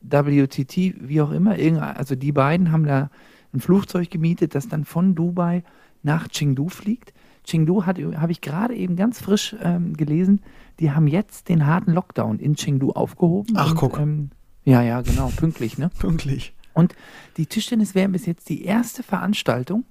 [0.01, 1.55] WTT, wie auch immer.
[1.97, 3.09] Also die beiden haben da
[3.53, 5.63] ein Flugzeug gemietet, das dann von Dubai
[6.03, 7.13] nach Chengdu fliegt.
[7.45, 10.41] Chengdu habe ich gerade eben ganz frisch ähm, gelesen,
[10.79, 13.53] die haben jetzt den harten Lockdown in Chengdu aufgehoben.
[13.55, 13.99] Ach, und, guck.
[13.99, 14.31] Ähm,
[14.65, 15.89] ja, ja, genau, pünktlich, ne?
[15.99, 16.53] pünktlich.
[16.73, 16.95] Und
[17.37, 19.85] die Tischtennis-WM ist jetzt die erste Veranstaltung,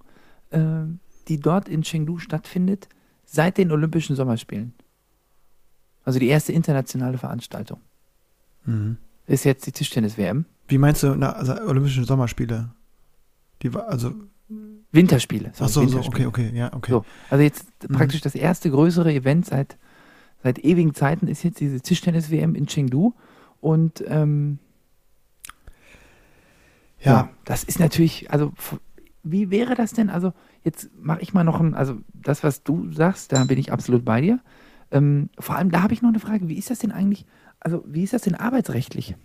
[0.50, 0.60] äh,
[1.28, 2.88] die dort in Chengdu stattfindet,
[3.24, 4.74] seit den Olympischen Sommerspielen.
[6.04, 7.80] Also die erste internationale Veranstaltung.
[8.66, 8.98] Mhm.
[9.26, 10.44] Ist jetzt die Tischtennis-WM.
[10.68, 12.70] Wie meinst du, na, also Olympische Sommerspiele?
[13.62, 14.12] Die war, also.
[14.92, 15.52] Winterspiele.
[15.58, 16.24] Ach so, Winterspiele.
[16.24, 16.90] so, okay, okay, ja, okay.
[16.90, 17.94] So, also jetzt mhm.
[17.94, 19.78] praktisch das erste größere Event seit,
[20.42, 23.14] seit ewigen Zeiten ist jetzt diese Tischtennis-WM in Chengdu.
[23.60, 24.58] Und ähm,
[27.05, 27.12] ja.
[27.12, 28.53] ja, das ist natürlich, also
[29.23, 30.11] wie wäre das denn?
[30.11, 30.33] Also
[30.64, 34.05] jetzt mache ich mal noch ein, also das, was du sagst, da bin ich absolut
[34.05, 34.40] bei dir.
[34.90, 37.27] Ähm, vor allem, da habe ich noch eine Frage, wie ist das denn eigentlich,
[37.61, 39.17] also wie ist das denn arbeitsrechtlich?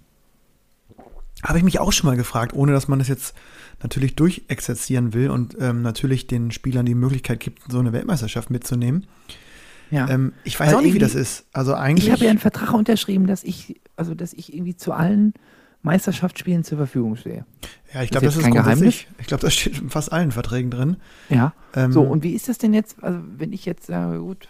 [1.44, 3.34] Habe ich mich auch schon mal gefragt, ohne dass man das jetzt
[3.82, 9.08] natürlich durchexerzieren will und ähm, natürlich den Spielern die Möglichkeit gibt, so eine Weltmeisterschaft mitzunehmen.
[9.90, 10.10] Ja.
[10.10, 11.46] Ähm, ich weiß also auch nicht, wie das ist.
[11.54, 12.08] Also eigentlich.
[12.08, 15.34] Ich habe ja einen Vertrag unterschrieben, dass ich, also dass ich irgendwie zu allen
[15.82, 17.46] Meisterschaftsspielen zur Verfügung stehe.
[17.94, 19.06] Ja, ich glaube, das ist, kein Geheimnis.
[19.18, 20.98] Ich glaube, das steht in fast allen Verträgen drin.
[21.30, 21.54] Ja.
[21.74, 24.50] Ähm, so, und wie ist das denn jetzt, also wenn ich jetzt sage, gut.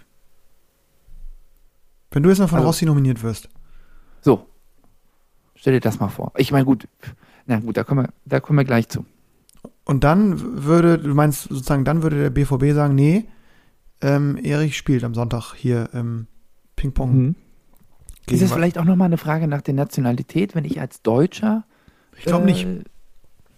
[2.11, 3.49] Wenn du jetzt mal von also, Rossi nominiert wirst.
[4.21, 4.47] So.
[5.55, 6.31] Stell dir das mal vor.
[6.37, 6.87] Ich meine, gut,
[7.45, 9.05] na gut, da kommen wir, da kommen wir gleich zu.
[9.85, 13.25] Und dann würde, du meinst sozusagen, dann würde der BVB sagen, nee,
[14.01, 16.27] ähm, Erich spielt am Sonntag hier ähm,
[16.75, 17.15] Ping-Pong.
[17.15, 17.35] Mhm.
[18.31, 21.63] Ist es vielleicht auch nochmal eine Frage nach der Nationalität, wenn ich als Deutscher.
[22.17, 22.67] Ich glaube äh, nicht.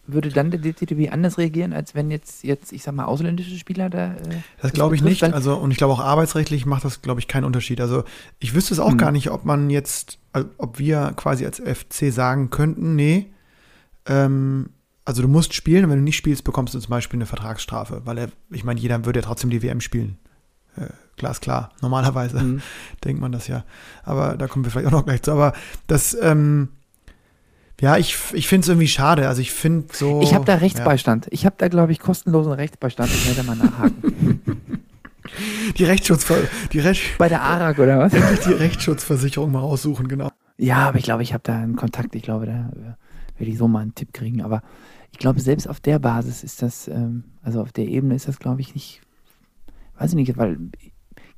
[0.08, 3.90] Würde dann der DTW anders reagieren, als wenn jetzt, jetzt ich sag mal, ausländische Spieler
[3.90, 4.14] da.
[4.14, 4.18] Äh,
[4.62, 5.24] das glaube ich nicht.
[5.24, 7.80] Also, und ich glaube auch arbeitsrechtlich macht das, glaube ich, keinen Unterschied.
[7.80, 8.04] Also,
[8.40, 8.98] ich wüsste es auch mhm.
[8.98, 10.20] gar nicht, ob man jetzt,
[10.58, 13.32] ob wir quasi als FC sagen könnten, nee,
[14.06, 14.72] ähm,
[15.06, 18.02] also du musst spielen und wenn du nicht spielst, bekommst du zum Beispiel eine Vertragsstrafe,
[18.06, 20.18] weil er, ich meine, jeder würde ja trotzdem die WM spielen.
[20.78, 21.72] Äh, glasklar.
[21.82, 22.62] Normalerweise mhm.
[23.04, 23.64] denkt man das ja.
[24.04, 25.32] Aber da kommen wir vielleicht auch noch gleich zu.
[25.32, 25.54] Aber
[25.88, 26.70] das, ähm,
[27.80, 29.28] ja, ich, ich finde es irgendwie schade.
[29.28, 30.22] Also ich finde so.
[30.22, 31.26] Ich habe da Rechtsbeistand.
[31.26, 31.32] Ja.
[31.32, 33.10] Ich habe da, glaube ich, kostenlosen Rechtsbeistand.
[33.10, 34.42] Ich werde mal nachhaken.
[35.78, 36.26] die Rechtsschutz
[36.72, 38.14] die Recht bei der ARAG oder was?
[38.14, 40.30] Endlich die Rechtsschutzversicherung mal aussuchen, genau.
[40.58, 42.14] Ja, aber ich glaube, ich habe da einen Kontakt.
[42.16, 42.72] Ich glaube, da
[43.38, 44.44] werde ich so mal einen Tipp kriegen.
[44.44, 44.62] Aber
[45.12, 48.38] ich glaube, selbst auf der Basis ist das, ähm, also auf der Ebene ist das,
[48.38, 49.02] glaube ich, nicht
[50.02, 50.58] weiß ich nicht, weil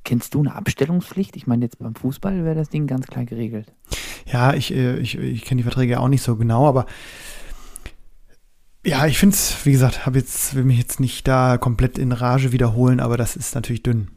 [0.04, 1.36] kennst du eine Abstellungspflicht?
[1.36, 3.72] Ich meine, jetzt beim Fußball wäre das Ding ganz klar geregelt.
[4.26, 6.86] Ja, ich, äh, ich, ich kenne die Verträge auch nicht so genau, aber
[8.86, 12.12] ja, ich finde es, wie gesagt, habe jetzt, will mich jetzt nicht da komplett in
[12.12, 14.08] Rage wiederholen, aber das ist natürlich dünn.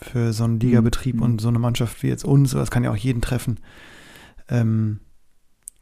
[0.00, 1.22] für so einen Ligabetrieb Mhm.
[1.22, 2.50] und so eine Mannschaft wie jetzt uns.
[2.52, 3.60] Das kann ja auch jeden treffen.
[4.48, 4.98] Ähm,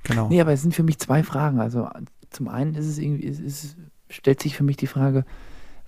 [0.02, 0.28] genau.
[0.28, 1.58] Nee, aber es sind für mich zwei Fragen.
[1.58, 1.88] Also
[2.28, 3.76] zum einen ist es irgendwie, es ist,
[4.10, 5.24] stellt sich für mich die Frage,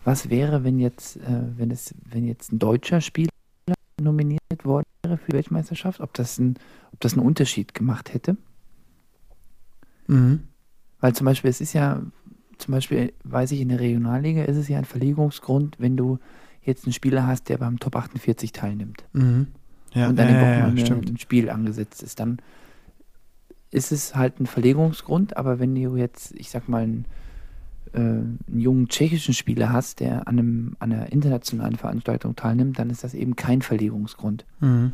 [0.04, 3.30] was wäre, wenn jetzt, äh, wenn es, wenn jetzt ein deutscher Spieler
[4.00, 6.56] nominiert worden wäre für die Weltmeisterschaft, ob das ein,
[6.92, 8.36] ob das einen Unterschied gemacht hätte?
[10.08, 10.44] Mhm.
[11.00, 12.02] Weil zum Beispiel, es ist ja,
[12.58, 16.18] zum Beispiel weiß ich, in der Regionalliga ist es ja ein Verlegungsgrund, wenn du
[16.62, 19.48] jetzt einen Spieler hast, der beim Top 48 teilnimmt Mhm.
[19.94, 21.10] Ja, und an ja, ja, ja, stimmt.
[21.10, 22.38] ein Spiel angesetzt ist, dann
[23.70, 27.04] ist es halt ein Verlegungsgrund, aber wenn du jetzt, ich sag mal, einen,
[27.92, 32.90] äh, einen jungen tschechischen Spieler hast, der an, einem, an einer internationalen Veranstaltung teilnimmt, dann
[32.90, 34.44] ist das eben kein Verlegungsgrund.
[34.60, 34.92] Mhm.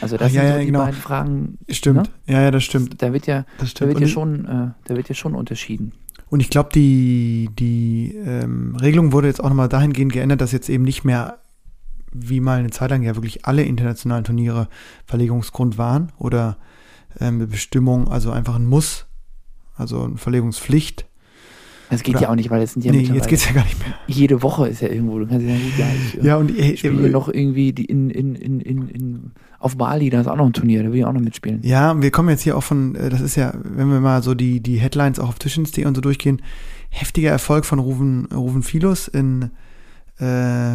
[0.00, 0.78] Also das Ach, ja, sind so die genau.
[0.80, 1.58] beiden Fragen.
[1.68, 2.10] Stimmt.
[2.26, 3.02] Ja, ja, das stimmt.
[3.02, 3.90] Da wird ja, Das da stimmt.
[3.90, 5.92] wird ja schon, äh, da wird ja schon unterschieden.
[6.28, 10.68] Und ich glaube, die, die ähm, Regelung wurde jetzt auch nochmal dahingehend geändert, dass jetzt
[10.68, 11.38] eben nicht mehr,
[12.12, 14.68] wie mal eine Zeit lang ja wirklich alle internationalen Turniere
[15.06, 16.56] Verlegungsgrund waren oder
[17.20, 19.06] ähm, eine Bestimmung, also einfach ein Muss,
[19.76, 21.06] also eine Verlegungspflicht.
[21.90, 23.64] Das geht Oder- ja auch nicht, weil es sind ja nee, jetzt geht's ja gar
[23.64, 23.94] nicht mehr.
[24.06, 25.18] jede Woche ist ja irgendwo.
[25.18, 28.10] Du kannst ja nicht, ja, ich, äh, Ja, und äh, spiele noch irgendwie die in,
[28.10, 31.04] in, in, in, in, auf Bali, da ist auch noch ein Turnier, da will ich
[31.04, 31.60] auch noch mitspielen.
[31.62, 34.22] Ja, und wir kommen jetzt hier auch von, äh, das ist ja, wenn wir mal
[34.22, 36.40] so die, die Headlines auch auf Tischens.de und so durchgehen,
[36.90, 39.50] heftiger Erfolg von Ruven, Ruven Filos in,
[40.18, 40.24] äh,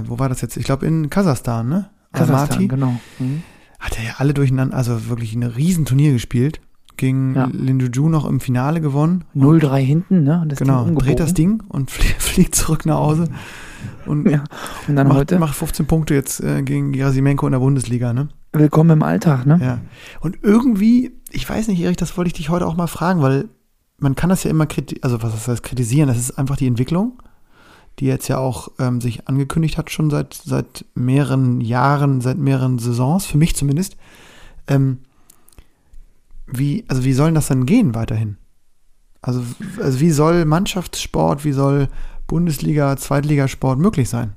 [0.05, 0.57] wo war das jetzt?
[0.57, 1.89] Ich glaube in Kasachstan, ne?
[2.13, 2.67] Kasachstan, Almaty.
[2.67, 2.99] genau.
[3.19, 3.43] Mhm.
[3.79, 6.59] Hat er ja alle durcheinander, also wirklich ein Riesenturnier gespielt.
[6.99, 7.49] Gegen Ja.
[7.51, 9.23] Linjuju noch im Finale gewonnen.
[9.33, 10.45] 0-3 hinten, ne?
[10.57, 11.33] Genau, dreht das.
[11.33, 13.29] Ding und flie- fliegt zurück nach Hause.
[14.05, 14.43] Und Ja.
[14.87, 18.27] Und dann macht, heute, macht 15 Punkte jetzt äh, gegen Gerasimenko in der Bundesliga, ne?
[18.51, 19.59] willkommen im Alltag, ne?
[19.63, 19.79] Ja.
[20.21, 23.47] Und irgendwie, ich weiß nicht, Erich, das wollte ich dich heute auch mal fragen, weil
[23.99, 27.21] man kann das ja immer kritisieren, also was heißt kritisieren, das ist einfach die Entwicklung,
[27.99, 32.77] die jetzt ja auch ähm, sich angekündigt hat, schon seit, seit mehreren Jahren, seit mehreren
[32.79, 33.95] Saisons, für mich zumindest.
[34.67, 34.97] Ähm,
[36.51, 38.37] wie, also wie soll denn das dann gehen weiterhin?
[39.21, 39.43] Also,
[39.81, 41.87] also wie soll Mannschaftssport, wie soll
[42.27, 44.35] Bundesliga, Zweitligasport möglich sein?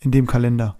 [0.00, 0.76] In dem Kalender.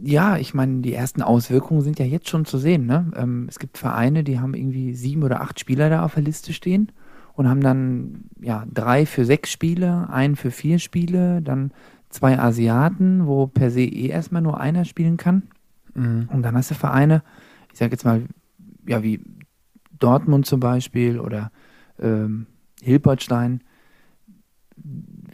[0.00, 3.12] Ja, ich meine, die ersten Auswirkungen sind ja jetzt schon zu sehen, ne?
[3.14, 6.52] Ähm, es gibt Vereine, die haben irgendwie sieben oder acht Spieler da auf der Liste
[6.52, 6.90] stehen
[7.34, 11.72] und haben dann, ja, drei für sechs Spiele, einen für vier Spiele, dann
[12.08, 15.44] zwei Asiaten, wo per se eh erstmal nur einer spielen kann.
[15.94, 16.28] Mhm.
[16.32, 17.22] Und dann hast du Vereine,
[17.72, 18.22] ich sage jetzt mal,
[18.86, 19.20] ja, wie
[20.02, 21.50] Dortmund zum Beispiel oder
[21.98, 22.46] ähm,
[22.80, 23.62] Hilpertstein.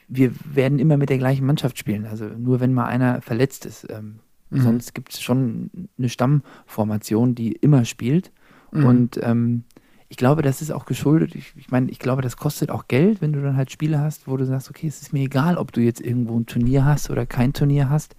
[0.08, 2.06] Wir werden immer mit der gleichen Mannschaft spielen.
[2.06, 3.86] Also nur wenn mal einer verletzt ist.
[3.90, 4.62] Ähm, Mhm.
[4.62, 8.32] Sonst gibt es schon eine Stammformation, die immer spielt.
[8.72, 8.84] Mhm.
[8.84, 9.64] Und ähm,
[10.08, 11.34] ich glaube, das ist auch geschuldet.
[11.34, 14.26] Ich, ich meine, ich glaube, das kostet auch Geld, wenn du dann halt Spiele hast,
[14.26, 17.10] wo du sagst, okay, es ist mir egal, ob du jetzt irgendwo ein Turnier hast
[17.10, 18.16] oder kein Turnier hast.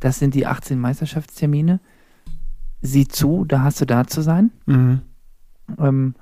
[0.00, 1.80] Das sind die 18 Meisterschaftstermine.
[2.82, 4.50] Sieh zu, da hast du da zu sein.
[4.66, 5.00] Mhm.
[5.78, 6.14] Ähm,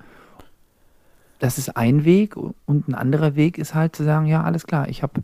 [1.39, 4.89] das ist ein Weg und ein anderer Weg ist halt zu sagen, ja, alles klar,
[4.89, 5.23] ich habe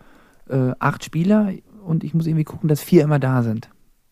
[0.49, 1.53] äh, acht Spieler
[1.85, 3.69] und ich muss irgendwie gucken, dass vier immer da sind.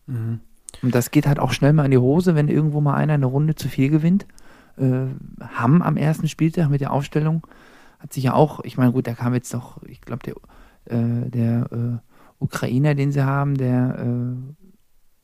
[0.07, 0.41] Mhm.
[0.81, 3.25] Und das geht halt auch schnell mal in die Hose, wenn irgendwo mal einer eine
[3.25, 4.25] Runde zu viel gewinnt.
[4.77, 5.05] Äh,
[5.55, 7.45] Hamm am ersten Spieltag mit der Aufstellung
[7.99, 11.29] hat sich ja auch, ich meine, gut, da kam jetzt doch, ich glaube, der, äh,
[11.29, 11.97] der äh,
[12.39, 14.53] Ukrainer, den sie haben, der äh,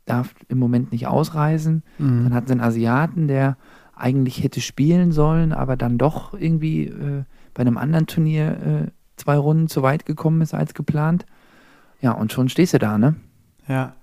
[0.06, 1.84] darf im Moment nicht ausreisen.
[1.98, 2.24] Mhm.
[2.24, 3.58] Dann hatten sie einen Asiaten, der
[4.00, 9.38] eigentlich hätte spielen sollen, aber dann doch irgendwie äh, bei einem anderen Turnier äh, zwei
[9.38, 11.26] Runden zu weit gekommen ist als geplant.
[12.02, 13.16] Ja, und schon stehst du da, ne?
[13.68, 13.96] Ja.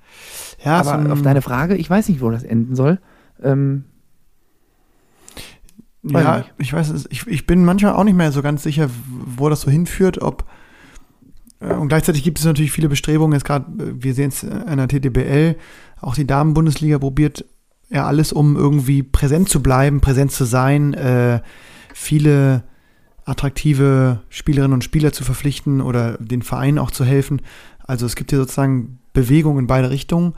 [0.64, 3.00] Ja, aber so auf deine Frage, ich weiß nicht, wo das enden soll.
[3.42, 3.84] Ähm,
[6.02, 6.52] ja, nicht.
[6.58, 9.62] ich weiß es, ich, ich bin manchmal auch nicht mehr so ganz sicher, wo das
[9.62, 10.46] so hinführt, ob
[11.60, 14.76] äh, und gleichzeitig gibt es natürlich viele Bestrebungen, jetzt gerade, äh, wir sehen es in
[14.76, 15.56] der TTBL,
[16.00, 17.44] auch die Damenbundesliga probiert
[17.88, 21.40] ja alles, um irgendwie präsent zu bleiben, präsent zu sein, äh,
[21.94, 22.64] viele
[23.24, 27.42] attraktive Spielerinnen und Spieler zu verpflichten oder den Vereinen auch zu helfen.
[27.84, 30.34] Also es gibt hier sozusagen Bewegung in beide Richtungen.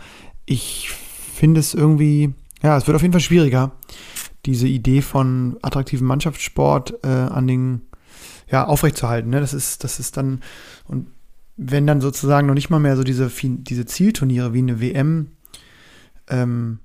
[0.46, 2.32] Ich finde es irgendwie,
[2.62, 3.72] ja, es wird auf jeden Fall schwieriger,
[4.46, 7.82] diese Idee von attraktivem Mannschaftssport äh, an den,
[8.50, 9.30] ja, aufrechtzuerhalten.
[9.30, 9.40] Ne?
[9.40, 10.40] Das ist, das ist dann,
[10.86, 11.08] und
[11.56, 15.32] wenn dann sozusagen noch nicht mal mehr so diese, diese Zielturniere wie eine WM
[16.28, 16.78] ähm,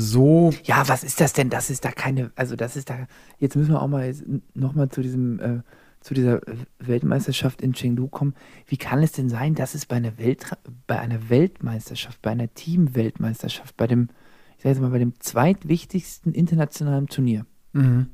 [0.00, 1.50] so ja, was ist das denn?
[1.50, 3.06] Das ist da keine, also das ist da,
[3.38, 4.14] jetzt müssen wir auch mal
[4.54, 5.60] nochmal zu diesem, äh,
[6.00, 8.34] zu dieser äh, Weltmeisterschaft in Chengdu kommen.
[8.66, 10.46] Wie kann es denn sein, dass es bei einer Welt,
[10.86, 14.08] bei einer Weltmeisterschaft, bei einer Teamweltmeisterschaft, bei dem,
[14.56, 18.08] ich sage jetzt mal, bei dem zweitwichtigsten internationalen Turnier mhm.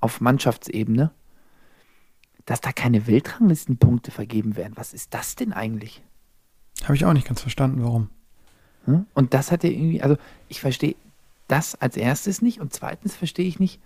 [0.00, 1.12] auf Mannschaftsebene,
[2.44, 4.72] dass da keine Weltranglistenpunkte vergeben werden?
[4.76, 6.02] Was ist das denn eigentlich?
[6.84, 8.10] habe ich auch nicht ganz verstanden, warum.
[8.86, 9.04] Ne?
[9.14, 10.16] Und das hat ja irgendwie, also
[10.48, 10.94] ich verstehe
[11.48, 13.80] das als erstes nicht und zweitens verstehe ich nicht,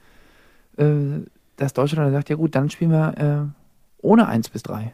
[0.76, 1.20] äh,
[1.56, 3.62] dass Deutschland dann sagt, ja gut, dann spielen wir äh,
[3.98, 4.92] ohne 1 bis 3.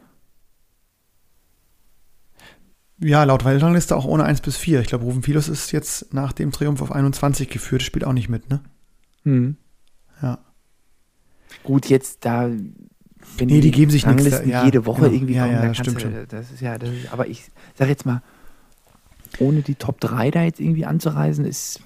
[3.01, 4.81] Ja, laut Weltrangliste auch ohne 1 bis 4.
[4.81, 8.29] Ich glaube, Rufen Filos ist jetzt nach dem Triumph auf 21 geführt, spielt auch nicht
[8.29, 8.59] mit, ne?
[9.23, 9.55] Hm.
[10.21, 10.39] Ja.
[11.63, 12.49] Gut, jetzt da.
[13.37, 15.13] Wenn Nee, die geben sich nichts, Ranglisten ja, jede Woche genau.
[15.13, 17.87] irgendwie Ja, kommen, ja, das stimmt du, Das ist ja, das ist, aber ich sag
[17.87, 18.21] jetzt mal,
[19.39, 21.81] ohne die Top 3 da jetzt irgendwie anzureisen, ist,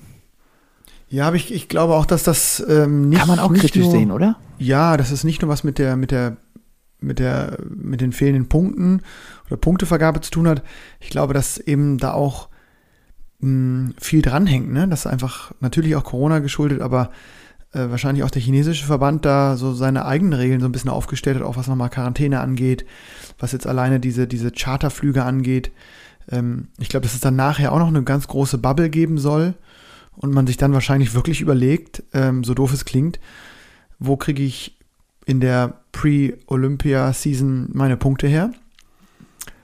[1.14, 3.20] Ja, aber ich, ich glaube auch, dass das ähm, nicht.
[3.20, 4.36] kann man auch kritisch nur, sehen, oder?
[4.58, 6.38] Ja, das ist nicht nur was mit der, mit der,
[7.02, 9.04] mit der, mit den fehlenden Punkten
[9.46, 10.64] oder Punktevergabe zu tun hat.
[11.00, 12.50] Ich glaube, dass eben da auch
[13.42, 14.88] mh, viel dranhängt, ne?
[14.88, 17.12] Das ist einfach natürlich auch Corona geschuldet, aber
[17.74, 21.36] äh, wahrscheinlich auch der chinesische Verband da so seine eigenen Regeln so ein bisschen aufgestellt
[21.36, 22.88] hat, auch was nochmal Quarantäne angeht,
[23.38, 25.72] was jetzt alleine diese, diese Charterflüge angeht.
[26.32, 29.54] Ähm, ich glaube, dass es dann nachher auch noch eine ganz große Bubble geben soll
[30.16, 33.20] und man sich dann wahrscheinlich wirklich überlegt, ähm, so doof es klingt,
[34.00, 34.78] wo kriege ich
[35.26, 38.52] in der Pre-Olympia-Season meine Punkte her?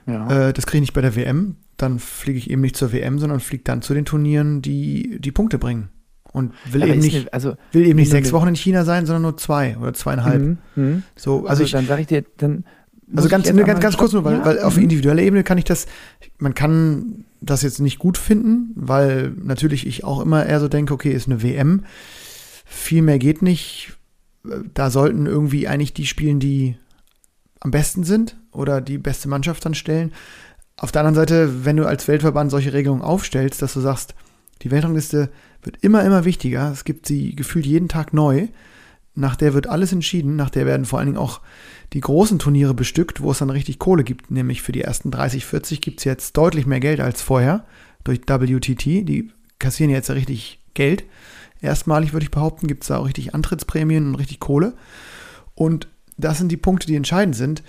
[0.06, 0.48] Ja.
[0.48, 1.56] Äh, das kriege ich nicht bei der WM.
[1.76, 5.32] Dann fliege ich eben nicht zur WM, sondern fliege dann zu den Turnieren, die die
[5.32, 5.88] Punkte bringen.
[6.32, 9.04] Und will Aber eben nicht, eine- also, will eben nicht sechs Wochen in China sein,
[9.06, 10.40] sondern nur zwei oder zweieinhalb.
[10.42, 11.02] Mhm, mhm.
[11.16, 12.64] So, also, also, ich, dann sage ich dir, dann.
[13.14, 14.48] Also ganz, ganz, ganz kurz nur, weil, stoppen.
[14.48, 14.84] weil Ja, auf mhm.
[14.84, 15.86] individueller Ebene kann ich das,
[16.38, 20.92] man kann das jetzt nicht gut finden, weil natürlich ich auch immer eher so denke,
[20.92, 21.84] okay, ist eine WM,
[22.64, 23.94] viel mehr geht nicht.
[24.74, 26.76] Da sollten irgendwie eigentlich die spielen, die
[27.60, 30.12] am besten sind oder die beste Mannschaft dann stellen.
[30.76, 34.14] Auf der anderen Seite, wenn du als Weltverband solche Regelungen aufstellst, dass du sagst,
[34.62, 35.30] die Weltrangliste
[35.62, 38.48] wird immer, immer wichtiger, es gibt sie gefühlt jeden Tag neu,
[39.14, 41.40] nach der wird alles entschieden, nach der werden vor allen Dingen auch
[41.92, 45.44] die großen Turniere bestückt, wo es dann richtig Kohle gibt, nämlich für die ersten 30,
[45.44, 47.64] 40 gibt es jetzt deutlich mehr Geld als vorher
[48.04, 51.04] durch WTT, die kassieren jetzt richtig Geld.
[51.60, 54.74] Erstmalig würde ich behaupten, gibt es da auch richtig Antrittsprämien und richtig Kohle.
[55.54, 57.62] Und das sind die Punkte, die entscheidend sind.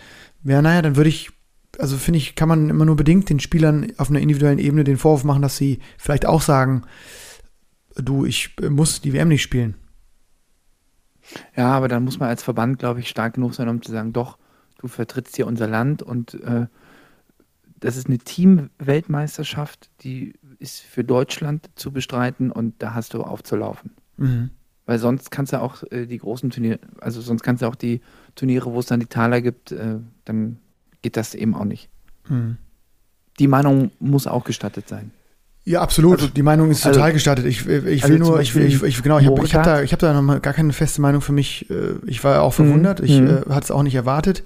[0.44, 1.32] Ja, naja, dann würde ich,
[1.78, 4.98] also finde ich, kann man immer nur bedingt den Spielern auf einer individuellen Ebene den
[4.98, 6.84] Vorwurf machen, dass sie vielleicht auch sagen,
[7.96, 9.76] du, ich äh, muss die WM nicht spielen.
[11.56, 14.14] Ja, aber dann muss man als Verband, glaube ich, stark genug sein, um zu sagen,
[14.14, 14.38] doch,
[14.80, 16.68] du vertrittst hier unser Land und äh,
[17.80, 23.92] das ist eine Team-Weltmeisterschaft, die ist für Deutschland zu bestreiten und da hast du aufzulaufen.
[24.18, 24.52] Mhm.
[24.86, 28.02] Weil sonst kannst du auch äh, die großen Turniere, also sonst kannst du auch die
[28.36, 30.58] Turniere, wo es dann die Taler gibt, äh, dann
[31.02, 31.90] geht das eben auch nicht.
[32.30, 32.58] Mhm.
[33.40, 35.12] Die Meinung muss auch gestattet sein.
[35.64, 36.22] Ja, absolut.
[36.22, 37.46] Also- die Meinung ist also- total gestattet.
[37.46, 39.64] Ich, ich also will zum nur, ich will, ich, ich, genau, ich habe ich hab
[39.64, 41.70] da, ich hab da noch mal gar keine feste Meinung für mich.
[41.70, 43.00] Äh, Ich war auch verwundert.
[43.00, 43.28] Ich Mhm.
[43.28, 44.44] äh, hatte es auch nicht erwartet.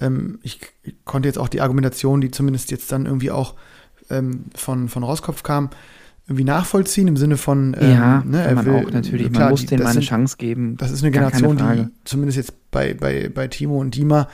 [0.00, 0.60] Ähm, Ich
[1.04, 3.54] konnte jetzt auch die Argumentation, die zumindest jetzt dann irgendwie auch
[4.10, 5.70] ähm, von, von Roskopf kam,
[6.26, 9.30] irgendwie nachvollziehen im Sinne von, ähm, ja, ne, man will- auch natürlich.
[9.32, 10.76] klar, man muss denen mal eine sind- Chance geben.
[10.76, 14.28] Das ist eine Generation, die zumindest jetzt bei, bei, bei Timo und Dima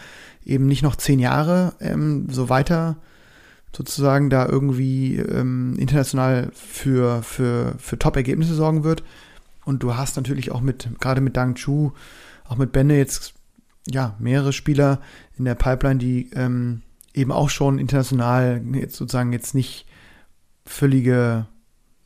[0.44, 2.96] eben nicht noch zehn Jahre ähm, so weiter
[3.78, 9.04] sozusagen da irgendwie ähm, international für, für, für Top-Ergebnisse sorgen wird.
[9.64, 11.92] Und du hast natürlich auch mit, gerade mit Dang Chu,
[12.48, 13.34] auch mit Benne jetzt
[13.86, 15.00] ja mehrere Spieler
[15.38, 16.82] in der Pipeline, die ähm,
[17.14, 19.86] eben auch schon international jetzt sozusagen jetzt nicht
[20.66, 21.46] völlige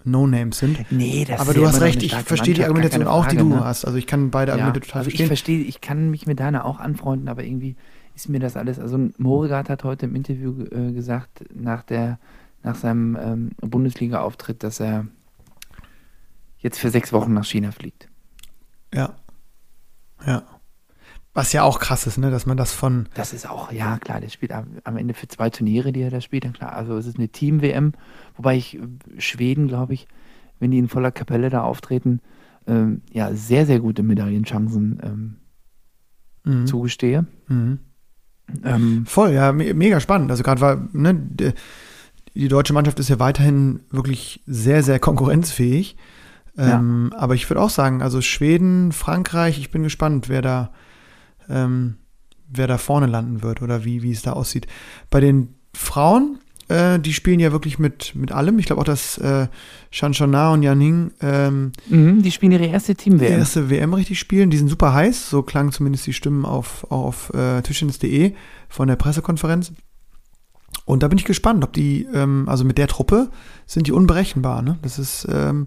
[0.04, 0.84] No-Names sind.
[0.90, 3.54] Nee, das Aber du hast recht, ich verstehe die Argumentation keine auch, die Frage, du
[3.56, 3.64] ne?
[3.64, 3.86] hast.
[3.86, 5.26] Also ich kann beide Ja, Argumente total also ich verstehen.
[5.28, 7.76] verstehe, ich kann mich mit deiner auch anfreunden, aber irgendwie
[8.14, 8.78] ist mir das alles.
[8.78, 12.18] Also Moregard hat heute im Interview äh, gesagt, nach der,
[12.62, 15.06] nach seinem ähm, Bundesliga-Auftritt, dass er
[16.58, 18.08] jetzt für sechs Wochen nach China fliegt.
[18.94, 19.16] Ja.
[20.26, 20.42] Ja.
[21.34, 24.20] Was ja auch krass ist, ne, dass man das von, Das ist auch, ja klar,
[24.20, 26.74] der spielt am, am Ende für zwei Turniere, die er da spielt, dann klar.
[26.74, 27.94] Also es ist eine Team-WM,
[28.36, 28.80] wobei ich äh,
[29.18, 30.06] Schweden, glaube ich,
[30.60, 32.20] wenn die in voller Kapelle da auftreten,
[32.66, 35.36] ähm, ja, sehr, sehr gute Medaillenchancen ähm,
[36.44, 36.66] Mhm.
[36.66, 37.24] zugestehe.
[37.46, 37.78] Mhm.
[38.64, 40.30] Ähm, Voll, ja, me mega spannend.
[40.30, 41.14] Also gerade war, ne,
[42.34, 45.96] die deutsche Mannschaft ist ja weiterhin wirklich sehr, sehr konkurrenzfähig.
[46.56, 46.78] Ja.
[46.78, 50.72] Ähm, aber ich würde auch sagen, also Schweden, Frankreich, ich bin gespannt, wer da,
[51.48, 51.96] ähm,
[52.48, 54.66] wer da vorne landen wird oder wie, wie es da aussieht.
[55.10, 56.38] Bei den Frauen,
[56.72, 58.58] äh, die spielen ja wirklich mit, mit allem.
[58.58, 59.48] Ich glaube auch, dass äh,
[59.90, 63.38] Shanshona und Yaning ähm, mhm, die spielen ihre erste die Team-WM.
[63.38, 64.50] erste WM richtig spielen.
[64.50, 68.34] Die sind super heiß, so klangen zumindest die Stimmen auf, auf äh, Tischtennis.de
[68.68, 69.72] von der Pressekonferenz.
[70.84, 73.30] Und da bin ich gespannt, ob die, ähm, also mit der Truppe
[73.66, 74.62] sind die unberechenbar.
[74.62, 74.78] Ne?
[74.82, 75.66] Das ist ähm,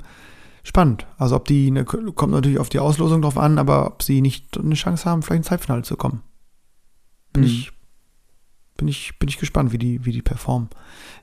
[0.64, 1.06] spannend.
[1.18, 4.58] Also ob die, ne, kommt natürlich auf die Auslosung drauf an, aber ob sie nicht
[4.60, 6.22] eine Chance haben, vielleicht ins Halbfinale zu kommen.
[7.34, 7.48] Bin Mhm.
[7.50, 7.72] ich,
[8.78, 10.70] bin ich, bin ich gespannt, wie die, wie die performen.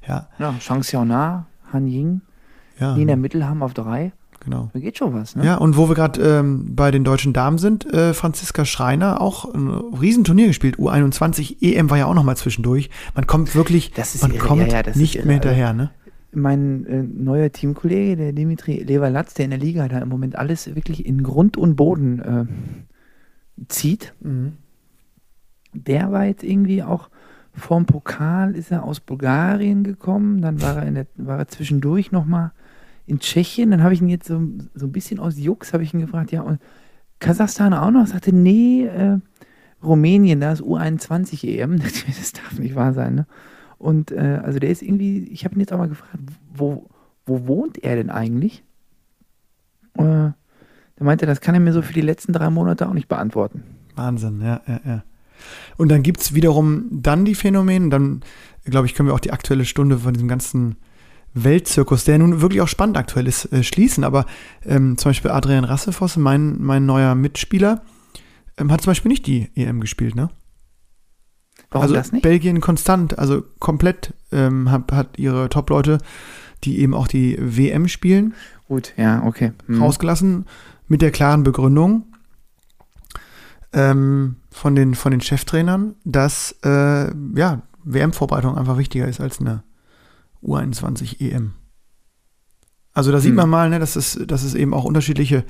[0.06, 0.28] Ja.
[0.38, 2.20] Ja, Shang Xiaona, Han Ying,
[2.78, 4.12] Ja, Nina Mittelham auf drei.
[4.40, 4.70] genau.
[4.72, 5.44] Da geht schon was, ne?
[5.44, 9.52] Ja, und wo wir gerade ähm, bei den deutschen Damen sind, äh, Franziska Schreiner auch
[9.54, 10.76] ein Riesenturnier gespielt.
[10.78, 12.90] U21 EM war ja auch noch mal zwischendurch.
[13.14, 14.38] Man kommt wirklich, man irre.
[14.44, 15.26] kommt Ja, nicht irre.
[15.26, 15.90] mehr hinterher, ne?
[16.34, 20.74] Mein äh, neuer Teamkollege, der Dimitri Leverlatz, der in der Liga da im Moment alles
[20.74, 22.46] wirklich in Grund und Boden äh,
[23.68, 24.14] zieht,
[25.74, 27.10] der war jetzt irgendwie auch
[27.54, 32.12] vorm Pokal, ist er aus Bulgarien gekommen, dann war er, in der, war er zwischendurch
[32.12, 32.52] nochmal
[33.06, 34.40] in Tschechien, dann habe ich ihn jetzt so,
[34.74, 36.60] so ein bisschen aus Jux, habe ich ihn gefragt, ja, und
[37.22, 38.06] Kasachstan auch noch?
[38.06, 39.18] Sagte, nee, äh,
[39.82, 41.78] Rumänien, da ist U21 EM.
[42.06, 43.26] Das darf nicht wahr sein, ne?
[43.78, 46.16] Und äh, also der ist irgendwie, ich habe ihn jetzt auch mal gefragt,
[46.54, 46.88] wo,
[47.26, 48.62] wo wohnt er denn eigentlich?
[49.94, 50.34] Äh, der
[51.00, 53.64] meinte, das kann er mir so für die letzten drei Monate auch nicht beantworten.
[53.96, 55.04] Wahnsinn, ja, ja, ja.
[55.76, 58.22] Und dann gibt es wiederum dann die Phänomene, dann,
[58.64, 60.76] glaube ich, können wir auch die aktuelle Stunde von diesem ganzen
[61.34, 64.04] Weltzirkus, der nun wirklich auch spannend aktuell ist, äh, schließen.
[64.04, 64.26] Aber
[64.64, 67.82] ähm, zum Beispiel Adrian Rassefoss, mein, mein neuer Mitspieler,
[68.58, 70.30] ähm, hat zum Beispiel nicht die EM gespielt, ne?
[71.70, 72.22] Warum also das nicht?
[72.22, 75.98] Belgien konstant, also komplett ähm, hat, hat ihre Top-Leute,
[76.64, 78.34] die eben auch die WM spielen,
[78.68, 79.52] Gut, ja, okay.
[79.66, 79.82] Hm.
[79.82, 80.46] rausgelassen
[80.88, 82.06] mit der klaren Begründung
[83.74, 89.62] ähm, von, den, von den Cheftrainern, dass äh, ja, WM-Vorbereitung einfach wichtiger ist als eine
[90.42, 91.54] U21 EM.
[92.92, 93.36] Also da sieht Hm.
[93.36, 95.44] man mal, ne, dass, es, dass es eben auch unterschiedliche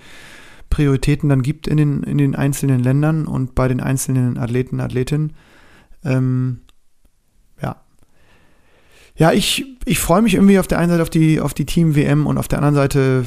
[0.70, 5.34] Prioritäten dann gibt in den, in den einzelnen Ländern und bei den einzelnen Athleten, Athletinnen.
[6.04, 6.60] Ähm,
[7.60, 7.82] ja.
[9.16, 12.26] Ja, ich, ich freue mich irgendwie auf der einen Seite auf die, auf die Team-WM
[12.26, 13.26] und auf der anderen Seite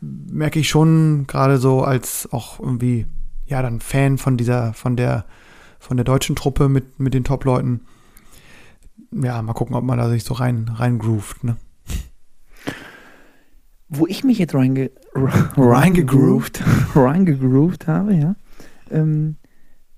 [0.00, 3.06] merke ich schon gerade so als auch irgendwie,
[3.52, 5.26] ja, dann Fan von dieser, von der,
[5.78, 7.82] von der deutschen Truppe mit, mit den Top-Leuten.
[9.12, 11.58] Ja, mal gucken, ob man da sich so rein, rein groovt, ne?
[13.90, 16.62] Wo ich mich jetzt reinge Reingegroovt?
[16.94, 18.36] reingegroovt habe, ja.
[18.90, 19.36] Ähm,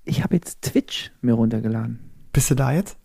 [0.03, 2.01] ich habe jetzt Twitch mir runtergeladen.
[2.33, 2.97] Bist du da jetzt?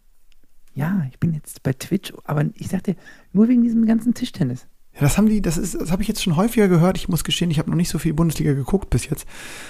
[0.75, 2.97] Ja, ich bin jetzt bei Twitch, aber ich sagte,
[3.33, 4.67] nur wegen diesem ganzen Tischtennis.
[5.01, 6.99] Ja, das haben die, das ist, das habe ich jetzt schon häufiger gehört.
[6.99, 9.27] Ich muss gestehen, ich habe noch nicht so viel Bundesliga geguckt bis jetzt.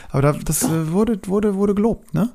[0.08, 2.30] Aber da, das äh, wurde, wurde, wurde gelobt, ne?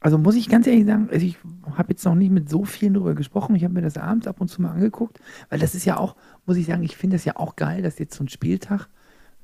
[0.00, 1.36] Also muss ich ganz ehrlich sagen, also ich
[1.76, 3.54] habe jetzt noch nicht mit so vielen drüber gesprochen.
[3.56, 6.16] Ich habe mir das abends ab und zu mal angeguckt, weil das ist ja auch,
[6.46, 8.88] muss ich sagen, ich finde das ja auch geil, dass jetzt so ein Spieltag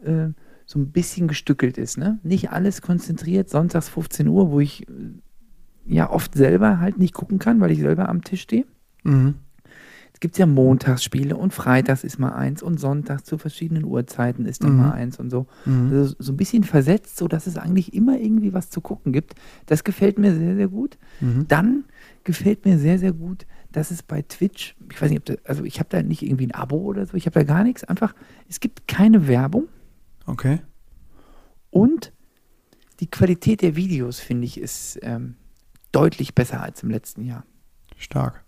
[0.03, 0.29] äh,
[0.65, 1.99] so ein bisschen gestückelt ist.
[1.99, 2.21] Ne?
[2.23, 4.93] Nicht alles konzentriert, sonntags 15 Uhr, wo ich äh,
[5.87, 8.65] ja oft selber halt nicht gucken kann, weil ich selber am Tisch stehe.
[9.03, 9.35] Mhm.
[10.15, 14.63] Es gibt ja Montagsspiele und freitags ist mal eins und sonntags zu verschiedenen Uhrzeiten ist
[14.65, 14.79] dann Mhm.
[14.79, 15.47] mal eins und so.
[15.67, 15.91] Mhm.
[15.91, 19.35] Also so ein bisschen versetzt, so dass es eigentlich immer irgendwie was zu gucken gibt.
[19.67, 20.97] Das gefällt mir sehr, sehr gut.
[21.21, 21.47] Mhm.
[21.49, 21.85] Dann
[22.23, 25.65] gefällt mir sehr, sehr gut, dass es bei Twitch, ich weiß nicht, ob das, also
[25.65, 27.83] ich habe da nicht irgendwie ein Abo oder so, ich habe da gar nichts.
[27.85, 28.15] Einfach,
[28.49, 29.67] es gibt keine Werbung
[30.27, 30.61] Okay.
[31.71, 32.13] und
[33.01, 35.35] die Qualität der Videos, finde ich, ist ähm,
[35.91, 37.45] deutlich besser als im letzten Jahr.
[37.97, 38.45] Stark.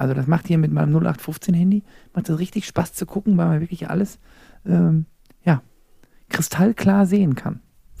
[0.00, 1.82] Also das macht hier mit meinem 0815-Handy,
[2.14, 4.18] macht das richtig Spaß zu gucken, weil man wirklich alles,
[4.64, 5.04] ähm,
[5.44, 5.60] ja,
[6.30, 7.60] kristallklar sehen kann.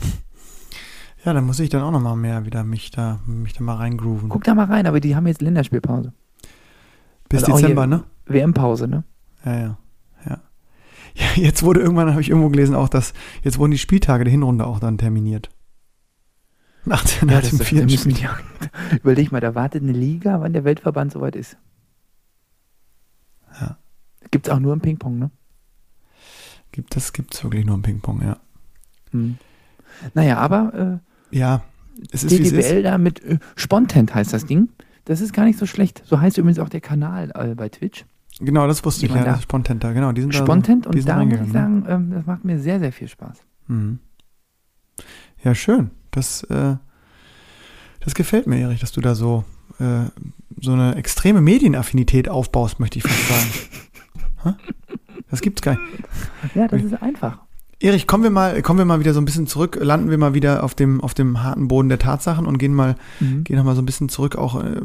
[1.22, 3.74] Ja, dann muss ich dann auch noch mal mehr wieder mich da, mich da mal
[3.74, 4.30] reingrooven.
[4.30, 6.14] Guck da mal rein, aber die haben jetzt Länderspielpause.
[7.28, 8.04] Bis also Dezember, ne?
[8.24, 9.04] WM-Pause, ne?
[9.44, 9.78] Ja, ja,
[10.26, 10.40] ja.
[11.14, 14.30] Ja, jetzt wurde irgendwann, habe ich irgendwo gelesen, auch dass, jetzt wurden die Spieltage der
[14.30, 15.50] Hinrunde auch dann terminiert.
[16.86, 18.30] Nach, der- nach dem vierten müssen Spiel.
[18.90, 21.58] die, überleg mal, da wartet eine Liga, wann der Weltverband soweit ist.
[24.30, 24.32] Ja.
[24.32, 25.30] Gibt es auch nur im Ping-Pong, ne?
[26.72, 28.36] Gibt das gibt's wirklich nur im Ping-Pong, ja.
[29.10, 29.38] Hm.
[30.14, 31.62] Naja, aber Ja,
[32.12, 32.56] es äh, ist wie es ist.
[32.70, 34.68] DDBL da mit äh, Spontent heißt das Ding.
[35.04, 36.02] Das ist gar nicht so schlecht.
[36.06, 38.04] So heißt übrigens auch der Kanal äh, bei Twitch.
[38.38, 40.12] Genau, das wusste ich, ja, da- das ist Spontenter, genau.
[40.12, 41.52] Die sind da Spontent die und da muss ich ne?
[41.52, 43.38] sagen, ähm, das macht mir sehr, sehr viel Spaß.
[43.66, 43.98] Mhm.
[45.42, 45.90] Ja, schön.
[46.12, 46.76] Das, äh,
[48.00, 49.44] das gefällt mir, Erich, dass du da so,
[49.78, 50.04] äh,
[50.60, 53.50] so eine extreme Medienaffinität aufbaust, möchte ich fast sagen.
[55.30, 56.54] Das gibt's gar nicht.
[56.54, 57.38] Ja, das ist einfach.
[57.82, 60.34] Erich, kommen wir mal, kommen wir mal wieder so ein bisschen zurück, landen wir mal
[60.34, 63.44] wieder auf dem, auf dem harten Boden der Tatsachen und gehen mal, Mhm.
[63.44, 64.82] gehen noch mal so ein bisschen zurück, auch äh,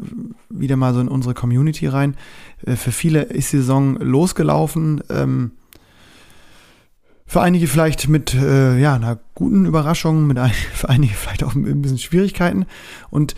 [0.49, 2.16] wieder mal so in unsere Community rein.
[2.66, 5.01] Äh, für viele ist die Saison losgelaufen.
[5.10, 5.51] Ähm,
[7.26, 11.53] für einige vielleicht mit äh, ja, einer guten Überraschung, mit ein, für einige vielleicht auch
[11.56, 12.66] mit ein bisschen Schwierigkeiten.
[13.10, 13.36] Und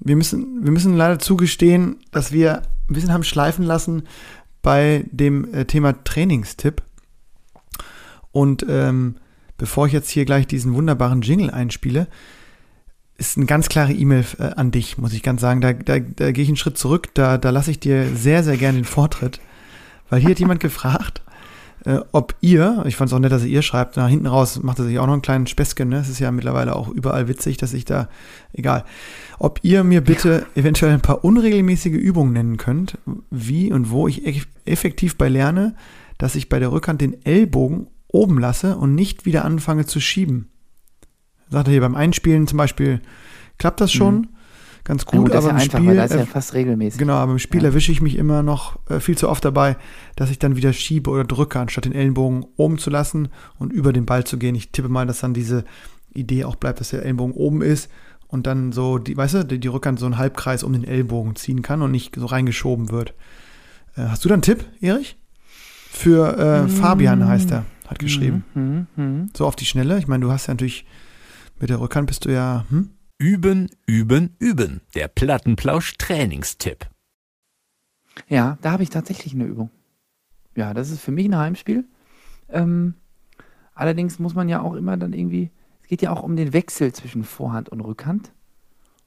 [0.00, 4.02] wir müssen, wir müssen leider zugestehen, dass wir ein bisschen haben schleifen lassen
[4.66, 6.82] bei dem äh, Thema Trainingstipp.
[8.32, 9.14] Und ähm,
[9.58, 12.08] bevor ich jetzt hier gleich diesen wunderbaren Jingle einspiele,
[13.16, 15.60] ist eine ganz klare E-Mail äh, an dich, muss ich ganz sagen.
[15.60, 18.56] Da, da, da gehe ich einen Schritt zurück, da, da lasse ich dir sehr, sehr
[18.56, 19.38] gerne den Vortritt.
[20.10, 21.22] Weil hier hat jemand gefragt,
[21.84, 24.78] äh, ob ihr, ich fand es auch nett, dass ihr schreibt, nach hinten raus macht
[24.78, 25.98] er sich auch noch einen kleinen Späßchen, ne?
[25.98, 28.08] Es ist ja mittlerweile auch überall witzig, dass ich da,
[28.52, 28.84] egal.
[29.38, 32.98] Ob ihr mir bitte eventuell ein paar unregelmäßige Übungen nennen könnt,
[33.30, 35.74] wie und wo ich eff- effektiv bei lerne,
[36.18, 40.48] dass ich bei der Rückhand den Ellbogen oben lasse und nicht wieder anfange zu schieben.
[41.50, 43.00] Sagt er hier beim Einspielen zum Beispiel,
[43.58, 44.28] klappt das schon
[44.86, 45.10] ganz Mhm.
[45.12, 46.54] Ja, gut, das ist aber ja im einfach, Spiel weil da ist äh, ja fast
[46.54, 46.98] regelmäßig.
[46.98, 47.68] Genau, aber im Spiel Ja.
[47.68, 49.76] erwische ich mich immer noch äh, viel zu oft dabei,
[50.16, 53.28] dass ich dann wieder schiebe oder drücke, anstatt den Ellenbogen oben zu lassen
[53.58, 54.54] und über den Ball zu gehen.
[54.54, 55.64] Ich tippe mal, dass dann diese
[56.14, 57.90] Idee auch bleibt, dass der Ellenbogen oben ist
[58.28, 61.36] und dann so, die, weißt du, die, die Rückhand so einen Halbkreis um den Ellbogen
[61.36, 63.12] ziehen kann und nicht so reingeschoben wird.
[63.96, 65.16] Äh, hast du da einen Tipp, Erich?
[65.90, 66.68] Für äh, Mm.
[66.68, 68.44] Fabian heißt er, hat geschrieben.
[68.54, 69.30] Mhm, mhm.
[69.36, 69.98] So auf die Schnelle.
[69.98, 70.84] Ich meine, du hast ja natürlich
[71.58, 72.90] mit der Rückhand bist du ja, hm?
[73.18, 74.82] Üben, üben, üben.
[74.94, 76.86] Der Plattenplausch-Trainingstipp.
[78.28, 79.70] Ja, da habe ich tatsächlich eine Übung.
[80.54, 81.84] Ja, das ist für mich ein Heimspiel.
[82.50, 82.94] Ähm,
[83.74, 85.50] allerdings muss man ja auch immer dann irgendwie,
[85.82, 88.32] es geht ja auch um den Wechsel zwischen Vorhand und Rückhand.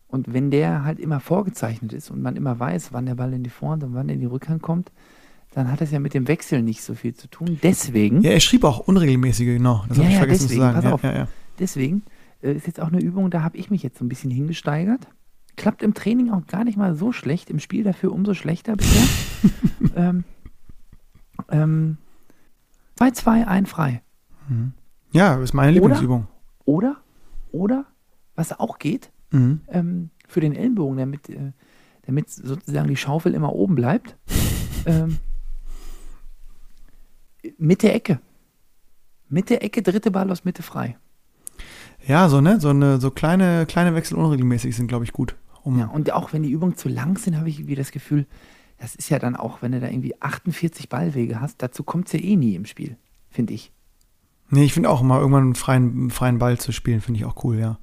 [0.07, 3.43] Und wenn der halt immer vorgezeichnet ist und man immer weiß, wann der Ball in
[3.43, 4.91] die Vorhand und wann in die Rückhand kommt,
[5.51, 7.59] dann hat das ja mit dem Wechsel nicht so viel zu tun.
[7.61, 9.85] Deswegen, Ja, er schrieb auch unregelmäßige, genau.
[9.87, 10.75] Das Ja, habe ich ja, vergessen deswegen, zu sagen.
[10.75, 11.03] pass ja, auf.
[11.03, 11.27] Ja, ja.
[11.59, 12.03] deswegen
[12.41, 15.07] ist jetzt auch eine Übung, da habe ich mich jetzt so ein bisschen hingesteigert.
[15.57, 19.03] Klappt im Training auch gar nicht mal so schlecht, im Spiel dafür umso schlechter bisher.
[19.95, 20.23] ähm,
[21.49, 21.97] ähm,
[22.97, 24.01] 2-2, ein frei.
[25.11, 25.75] ja, ist meine Oder?
[25.81, 26.27] Lieblingsübung.
[26.65, 26.97] Oder,
[27.51, 27.85] oder,
[28.35, 29.61] was auch geht, Mhm.
[29.67, 31.51] ähm, für den Ellenbogen, damit, äh,
[32.05, 34.17] damit sozusagen die Schaufel immer oben bleibt,
[34.85, 35.17] ähm,
[37.57, 38.19] mit der Ecke.
[39.27, 40.97] Mit der Ecke, dritte Ball aus Mitte frei.
[42.09, 42.59] Ja, so, ne?
[42.59, 45.35] So, eine, so kleine, kleine Wechsel unregelmäßig sind, glaube ich, gut.
[45.63, 48.25] Um, Ja, und auch wenn die Übungen zu lang sind, habe ich irgendwie das Gefühl,
[48.79, 52.13] das ist ja dann auch, wenn du da irgendwie 48 Ballwege hast, dazu kommt es
[52.13, 52.97] ja eh nie im Spiel,
[53.29, 53.71] finde ich.
[54.49, 57.25] Nee, ich finde auch mal irgendwann einen freien, einen freien Ball zu spielen, finde ich
[57.25, 57.77] auch cool, ja.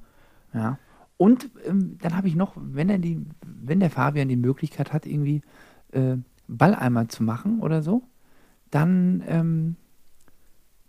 [0.53, 0.77] Ja.
[1.15, 5.05] Und ähm, dann habe ich noch, wenn er die, wenn der Fabian die Möglichkeit hat,
[5.05, 5.41] irgendwie
[5.93, 6.17] äh,
[6.49, 8.03] Balleimer zu machen oder so,
[8.71, 9.77] dann ähm,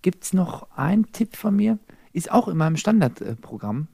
[0.03, 1.79] gibt es noch einen Tipp von mir,
[2.19, 3.89] ist auch in meinem Standardprogramm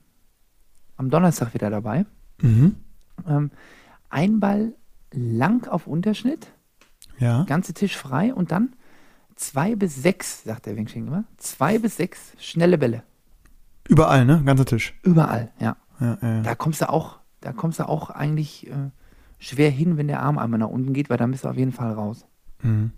[0.97, 2.07] am Donnerstag wieder dabei.
[2.41, 2.77] Mhm.
[3.29, 3.51] Ähm,
[4.11, 4.75] ein Ball
[5.13, 6.49] lang auf Unterschnitt,
[7.19, 7.45] Ja.
[7.45, 8.75] ganze Tisch frei und dann
[9.37, 13.03] zwei bis sechs, sagt der Wengsching immer, zwei bis sechs schnelle Bälle.
[13.89, 14.43] Überall, ne?
[14.45, 14.95] Ganzer Tisch.
[15.03, 15.77] Überall, ja.
[16.01, 16.43] Ja, ja, ja.
[16.43, 18.91] Da kommst du auch, da kommst du auch eigentlich äh,
[19.39, 21.73] schwer hin, wenn der Arm einmal nach unten geht, weil dann bist du auf jeden
[21.73, 22.27] Fall raus.
[22.63, 22.91] Mhm.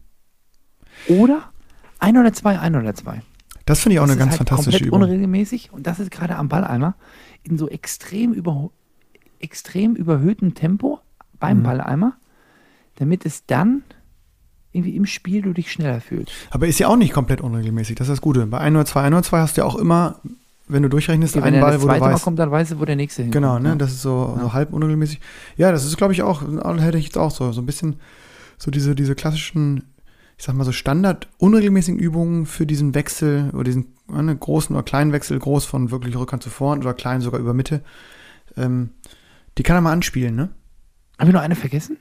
[1.08, 1.50] Oder
[1.98, 3.22] ein oder zwei, ein oder zwei.
[3.66, 5.02] Das finde ich auch Das eine ganz halt fantastische komplett Übung.
[5.02, 6.94] unregelmäßig und das ist gerade am Balleimer
[7.42, 8.70] in so extrem, über,
[9.40, 11.00] extrem überhöhtem Tempo
[11.38, 11.62] beim Mhm.
[11.64, 12.14] Balleimer,
[12.96, 13.82] damit es dann
[14.72, 16.32] irgendwie im Spiel du dich schneller fühlst.
[16.50, 18.46] Aber ist ja auch nicht komplett unregelmäßig, das ist das Gute.
[18.46, 20.20] Bei 1 oder 2, 1 oder 2 hast du ja auch immer,
[20.68, 22.24] wenn du durchrechnest, wenn einen Ball, wo du zweite Mal weißt.
[22.24, 23.42] kommt, dann weißt du, wo der nächste hinkommt.
[23.42, 23.70] Genau, ne?
[23.70, 23.74] ja.
[23.76, 24.42] Das ist so, Ja.
[24.42, 25.20] so halb unregelmäßig.
[25.56, 26.42] Ja, das ist, glaube ich, auch,
[26.78, 27.96] hätte ich jetzt auch so, so ein bisschen,
[28.58, 29.84] so diese, diese klassischen,
[30.38, 34.82] ich sag mal so Standard unregelmäßigen Übungen für diesen Wechsel oder diesen ne, großen oder
[34.82, 37.82] kleinen Wechsel, groß von wirklich Rückhand zu Vorhand oder klein sogar über Mitte.
[38.56, 38.90] Ähm,
[39.56, 40.50] die kann er mal anspielen, ne?
[41.18, 41.96] Haben wir noch eine vergessen?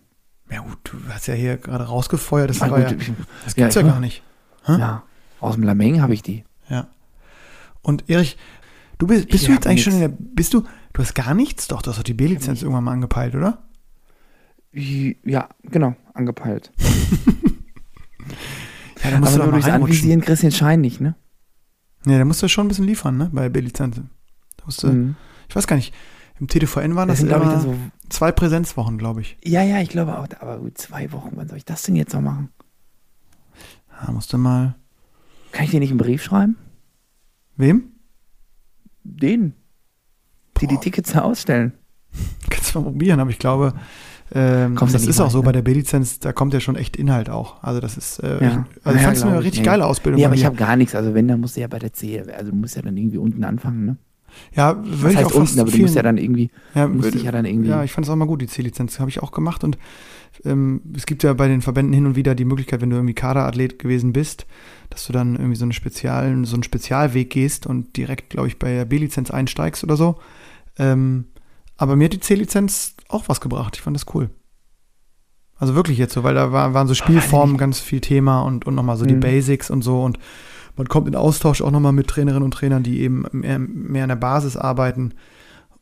[0.52, 3.12] Ja gut, du hast ja hier gerade rausgefeuert, das, Ah, war ja, gut, ich-
[3.46, 4.22] das ja, gibt's ja, ich- gar nicht.
[4.66, 4.74] Hä?
[4.80, 5.04] ja,
[5.40, 6.44] aus dem Lameng habe ich die.
[6.70, 6.88] Ja.
[7.82, 8.38] Und Erich,
[8.98, 10.64] du bist, bist Ich du jetzt eigentlich schon in der, bist du,
[10.94, 11.68] du hast gar nichts?
[11.68, 13.64] Doch, du hast doch die B-Lizenz irgendwann mal angepeilt, oder?
[14.74, 16.72] Ja, genau, angepeilt.
[19.04, 19.68] Ja, da musst Aber du nur doch durchs.
[19.68, 21.16] Anvisieren kriegst du den Schein nicht, ne?
[22.06, 23.30] Nee, da musst du schon ein bisschen liefern, ne?
[23.34, 23.96] Bei B-Lizenz.
[23.98, 25.16] Da musst du, Mhm.
[25.50, 25.94] ich weiß gar nicht,
[26.40, 27.76] im TDVN waren Das das, glaube ich, das so.
[28.10, 29.38] zwei Präsenzwochen, glaube ich.
[29.44, 30.28] Ja, ja, ich glaube auch.
[30.40, 32.50] Aber gut, zwei Wochen, wann soll ich das denn jetzt noch machen?
[34.06, 34.76] Da musst du mal,
[35.52, 36.58] Kann ich dir nicht einen Brief schreiben?
[37.58, 37.92] wem?
[39.04, 39.54] Den.
[40.60, 40.82] Die die Boah.
[40.82, 41.74] Tickets ausstellen.
[42.50, 43.74] Kannst du mal probieren, aber ich glaube,
[44.34, 45.44] ähm, Kommst du das ist auch weit, so ne?
[45.46, 47.62] bei der B-Lizenz, da kommt ja schon echt Inhalt auch.
[47.64, 48.38] Also das ist, äh, Ja.
[48.40, 48.60] ich, also
[48.90, 49.66] Ja, ich fand es glaub eine ich, richtig nee.
[49.66, 50.20] geile Ausbildung.
[50.20, 50.96] Nee, aber ich habe gar nichts.
[50.96, 53.18] Also wenn, dann musst du ja bei der C, also du musst ja dann irgendwie
[53.18, 53.98] unten anfangen, ne?
[54.54, 57.12] ja, würde ich heißt auch unten, aber du musst ja dann irgendwie, Ja, du würde-
[57.12, 57.70] dich ja dann irgendwie.
[57.70, 59.78] Ja, ich fand es auch mal gut, die C-Lizenz habe ich auch gemacht und
[60.44, 63.14] ähm, es gibt ja bei den Verbänden hin und wieder die Möglichkeit, wenn du irgendwie
[63.14, 64.46] Kaderathlet gewesen bist,
[64.90, 68.60] dass du dann irgendwie so, eine speziellen, so einen Spezialweg gehst und direkt, glaube ich,
[68.60, 70.16] bei der B-Lizenz einsteigst oder so.
[70.78, 71.26] Ähm,
[71.78, 73.76] aber mir hat die C-Lizenz auch was gebracht.
[73.76, 74.30] Ich fand das cool.
[75.58, 78.76] Also wirklich jetzt so, weil da war, waren so Spielformen ganz viel Thema und, und
[78.76, 79.22] nochmal so die Mhm.
[79.22, 80.20] Basics und so und
[80.76, 84.10] man kommt in Austausch auch nochmal mit Trainerinnen und Trainern, die eben mehr, mehr an
[84.10, 85.14] der Basis arbeiten.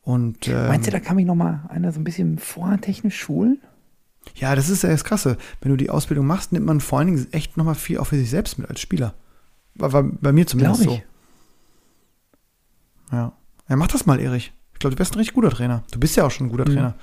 [0.02, 3.58] Und, ähm, Meinst du, da kann mich noch mal einer so ein bisschen vortechnisch schulen?
[4.36, 5.36] Ja, das ist ja das Krasse.
[5.60, 8.16] Wenn du die Ausbildung machst, nimmt man vor allen Dingen echt nochmal viel auch für
[8.16, 9.14] sich selbst mit als Spieler.
[9.74, 10.86] War, war bei mir zumindest ich.
[10.86, 11.00] so.
[13.12, 13.32] Ja.
[13.68, 13.76] ja.
[13.76, 14.52] Mach das mal, Erich.
[14.72, 15.82] Ich glaube, du bist ein richtig guter Trainer.
[15.90, 16.74] Du bist ja auch schon ein guter Mhm.
[16.74, 16.94] Trainer.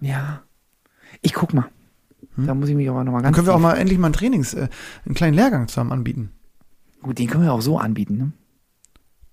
[0.00, 0.42] Ja.
[1.22, 1.68] Ich guck mal.
[2.36, 2.46] Hm?
[2.46, 3.36] Da muss ich mich aber nochmal Dann ganz.
[3.36, 4.68] können wir auch mal endlich mal ein Trainings, äh,
[5.04, 6.32] einen kleinen Lehrgang zusammen anbieten.
[7.02, 8.16] Gut, den können wir auch so anbieten.
[8.16, 8.32] Ne?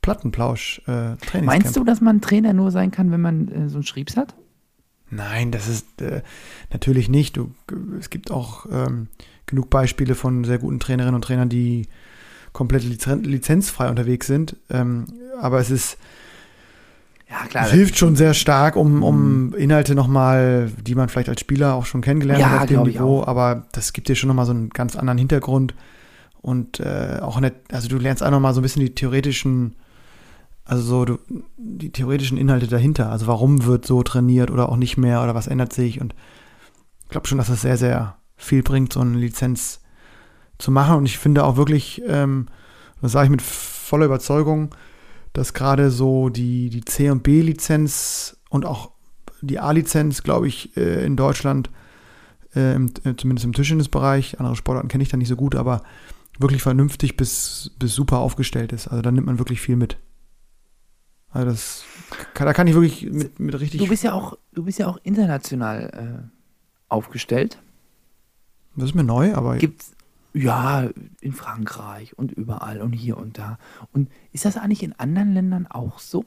[0.02, 1.46] Plattenplausch, äh, Trainingscamp.
[1.46, 4.36] Meinst du, dass man Trainer nur sein kann, wenn man äh, so einen Schriebs hat?
[5.10, 6.22] Nein, das ist äh,
[6.72, 7.38] natürlich nicht.
[7.38, 7.52] Du,
[8.00, 9.08] es gibt auch ähm,
[9.46, 11.88] genug Beispiele von sehr guten Trainerinnen und Trainern, die
[12.52, 14.58] komplett lizen lizenzfrei unterwegs sind.
[14.70, 15.06] Ähm,
[15.40, 15.98] aber es ist,
[17.34, 17.66] Ja, klar.
[17.66, 21.86] es hilft schon sehr stark, um, um Inhalte nochmal, die man vielleicht als Spieler auch
[21.86, 23.24] schon kennengelernt Ja, hat auf dem Niveau.
[23.24, 25.74] Aber das gibt dir schon nochmal so einen ganz anderen Hintergrund.
[26.42, 29.76] Und äh, auch nicht, also du lernst auch nochmal so ein bisschen die theoretischen,
[30.64, 31.20] also so du,
[31.58, 33.10] die theoretischen Inhalte dahinter.
[33.10, 36.02] Also warum wird so trainiert oder auch nicht mehr oder was ändert sich.
[36.02, 36.14] Und
[37.04, 39.80] ich glaube schon, dass das sehr, sehr viel bringt, so eine Lizenz
[40.60, 40.98] zu machen.
[40.98, 42.46] Und ich finde auch wirklich, ähm,
[43.02, 44.70] das sage ich mit voller Überzeugung,
[45.34, 48.92] dass gerade so die, die C- und B-Lizenz und auch
[49.42, 51.70] die A-Lizenz, glaube ich, äh, in Deutschland,
[52.56, 55.82] äh, im, äh, zumindest im Tischtennisbereich, andere Sportarten kenne ich da nicht so gut, aber
[56.40, 58.88] wirklich vernünftig bis, bis super aufgestellt ist.
[58.88, 59.98] Also da nimmt man wirklich viel mit.
[61.30, 61.84] Also das,
[62.36, 63.82] kann, da kann ich wirklich mit, mit richtig.
[63.82, 66.40] Du bist ja auch, du bist ja auch international äh,
[66.90, 67.58] aufgestellt.
[68.76, 69.94] das ist mir neu, aber Gibt's
[70.34, 70.90] ja
[71.22, 73.58] in Frankreich und überall und hier und da.
[73.92, 76.26] Und ist das eigentlich in anderen Ländern auch so?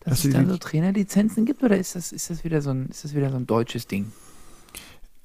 [0.00, 2.86] Dass Dass es da so Trainerlizenzen gibt oder ist das, ist das wieder so ein,
[2.86, 4.12] ist das wieder so ein deutsches Ding?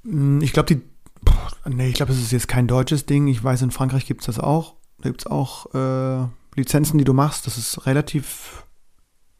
[0.03, 0.82] Mm, Ich glaube, die.
[1.21, 3.28] Boah, Nee, ich glaube, das ist jetzt kein deutsches Ding.
[3.28, 4.76] Ich weiß, in Frankreich gibt es das auch.
[5.01, 7.47] Da gibt es auch äh, Lizenzen, die du machst.
[7.47, 8.65] Das ist relativ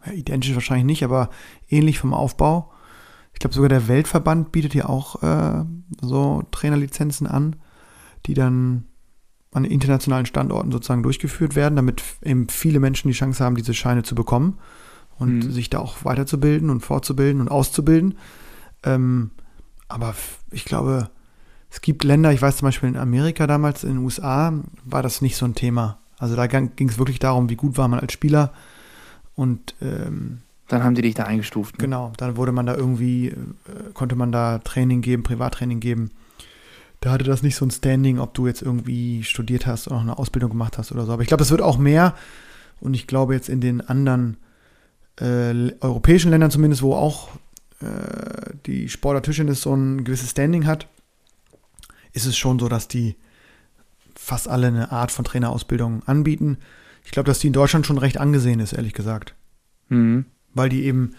[0.06, 1.30] ja, identisch wahrscheinlich nicht, aber
[1.68, 2.72] ähnlich vom Aufbau.
[3.34, 5.66] Ich glaube, sogar der Weltverband bietet ja auch äh,
[6.02, 7.56] so Trainerlizenzen an,
[8.26, 8.86] die dann
[9.52, 14.04] an internationalen Standorten sozusagen durchgeführt werden, damit eben viele Menschen die Chance haben, diese Scheine
[14.04, 14.58] zu bekommen
[15.20, 15.52] und Mhm.
[15.52, 18.18] sich da auch weiterzubilden und fortzubilden und auszubilden.
[18.84, 19.30] Ähm,
[19.88, 20.16] aber
[20.52, 21.10] ich glaube,
[21.70, 24.54] es gibt Länder, ich weiß zum Beispiel in Amerika damals, in den USA,
[24.86, 26.00] war das nicht so ein Thema.
[26.18, 28.54] Also da ging es wirklich darum, wie gut war man als Spieler.
[29.36, 31.78] Und ähm, Dann haben die dich da eingestuft.
[31.78, 31.84] Ne?
[31.84, 33.36] genau, dann wurde man da irgendwie, äh,
[33.94, 36.12] konnte man da Training geben, Privattraining geben.
[37.04, 40.04] Da hatte das nicht so ein Standing, ob du jetzt irgendwie studiert hast oder noch
[40.04, 41.12] eine Ausbildung gemacht hast oder so.
[41.12, 42.16] Aber ich glaube, das wird auch mehr.
[42.80, 44.38] Und ich glaube jetzt in den anderen
[45.20, 47.28] äh, europäischen Ländern zumindest, wo auch
[47.82, 50.88] äh, die Sportler so ein gewisses Standing hat,
[52.14, 53.18] ist es schon so, dass die
[54.16, 56.58] fast alle eine Art von Trainerausbildung anbieten.
[57.04, 59.36] Ich glaube, dass die in Deutschland schon recht angesehen ist, ehrlich gesagt
[59.90, 60.24] Mhm.
[60.54, 61.16] weil die eben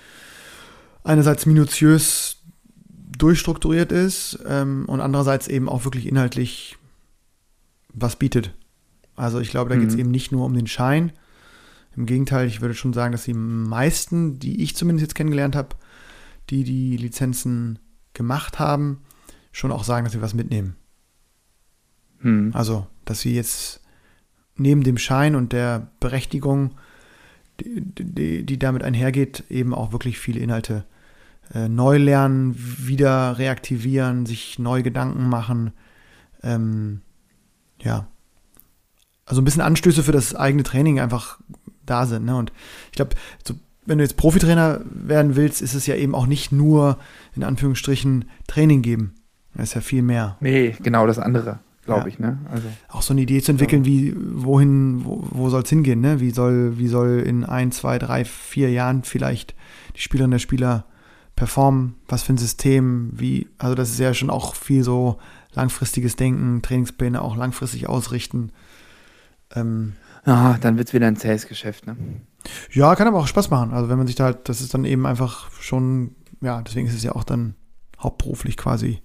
[1.03, 2.43] einerseits minutiös
[3.19, 6.77] durchstrukturiert ist ähm, und andererseits eben auch wirklich inhaltlich
[7.93, 8.53] was bietet.
[9.17, 10.01] Also ich glaube, da geht es Mhm.
[10.01, 11.13] eben nicht nur um den Schein.
[11.97, 15.77] Im Gegenteil, ich würde schon sagen, dass die meisten, die ich zumindest jetzt kennengelernt habe,
[16.51, 17.79] die die Lizenzen
[18.15, 19.03] gemacht haben,
[19.53, 20.77] schon auch sagen, dass sie was mitnehmen.
[22.21, 22.51] Mhm.
[22.53, 23.81] Also, dass sie jetzt
[24.57, 26.73] neben dem Schein und der Berechtigung,
[27.61, 30.85] die, die, die damit einhergeht, eben auch wirklich viele Inhalte
[31.53, 35.73] äh, neu lernen, wieder reaktivieren, sich neue Gedanken machen.
[36.43, 37.01] Ähm,
[37.81, 38.07] ja.
[39.27, 41.39] Also ein bisschen Anstöße für das eigene Training einfach
[41.87, 42.25] da sind.
[42.25, 42.37] Ne?
[42.37, 42.53] Und
[42.91, 43.17] ich glaube,
[43.47, 43.55] so,
[43.87, 46.99] wenn du jetzt Profitrainer werden willst, ist es ja eben auch nicht nur
[47.35, 49.15] in Anführungsstrichen Training geben.
[49.57, 52.07] Es ist ja viel mehr Nee, genau das andere, glaube Ja.
[52.09, 52.19] ich.
[52.19, 52.39] Ne?
[52.51, 56.21] Also, auch so eine Idee zu entwickeln, wie, wohin, wo, wo soll es hingehen, ne?
[56.21, 59.55] Wie soll, wie soll in ein, zwei, drei, vier Jahren vielleicht
[59.97, 60.87] die Spielerin der Spieler
[61.37, 61.97] performen?
[62.09, 63.11] Was für ein System?
[63.13, 65.19] Wie, also das ist ja schon auch viel so
[65.53, 68.53] langfristiges Denken, Trainingspläne auch langfristig ausrichten.
[69.55, 71.87] Ähm, ah, dann wird es wieder ein zähes Geschäft.
[71.87, 71.97] Ne?
[72.73, 73.73] ja, kann aber auch Spaß machen.
[73.73, 76.95] Also wenn man sich da halt, das ist dann eben einfach schon, ja, deswegen ist
[76.95, 77.55] es ja auch dann
[77.99, 79.01] hauptberuflich quasi,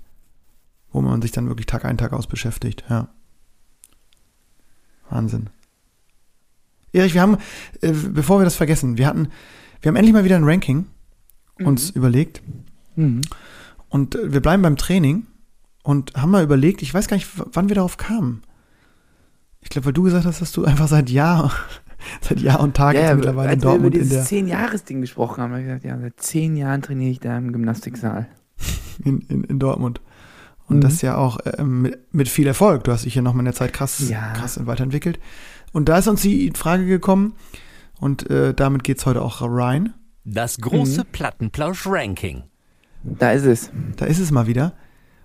[0.92, 3.10] wo man sich dann wirklich Tag ein, Tag aus beschäftigt, ja.
[5.10, 5.50] Wahnsinn.
[6.92, 7.38] Erich, wir haben,
[7.82, 9.30] äh, bevor wir das vergessen, wir hatten,
[9.82, 10.88] wir haben endlich mal wieder ein Ranking
[11.64, 12.42] uns überlegt
[12.96, 13.22] Mhm.
[13.90, 15.26] und äh, wir bleiben beim Training
[15.84, 18.42] und haben mal überlegt, ich weiß gar nicht, wann wir darauf kamen.
[19.62, 21.52] Ich glaube, weil du gesagt hast, dass du einfach seit Jahr,
[22.22, 25.42] seit Jahr und Tag Ja, ja, mittlerweile in als wir über Dortmund dieses Zehn-Jahres-Ding gesprochen
[25.44, 28.28] haben, habe ich gesagt, ja, seit zehn Jahren trainiere ich da im Gymnastiksaal.
[29.04, 30.02] in, in, in Dortmund.
[30.68, 30.82] Und Mhm.
[30.82, 32.84] das ja auch äh, mit, mit viel Erfolg.
[32.84, 34.34] Du hast dich ja noch mal in der Zeit krass, Ja.
[34.34, 35.20] krass weiterentwickelt.
[35.72, 37.34] Und da ist uns die Frage gekommen,
[38.00, 39.94] und äh, damit geht es heute auch rein.
[40.32, 42.44] Das große Plattenplausch-Ranking.
[43.04, 43.72] Da ist es.
[43.98, 44.74] Da ist es mal wieder.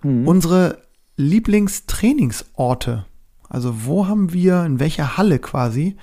[0.01, 0.27] Mhm.
[0.27, 0.81] unsere
[1.17, 3.05] Lieblingstrainingsorte.
[3.49, 5.95] Also wo haben wir, in welcher Halle quasi,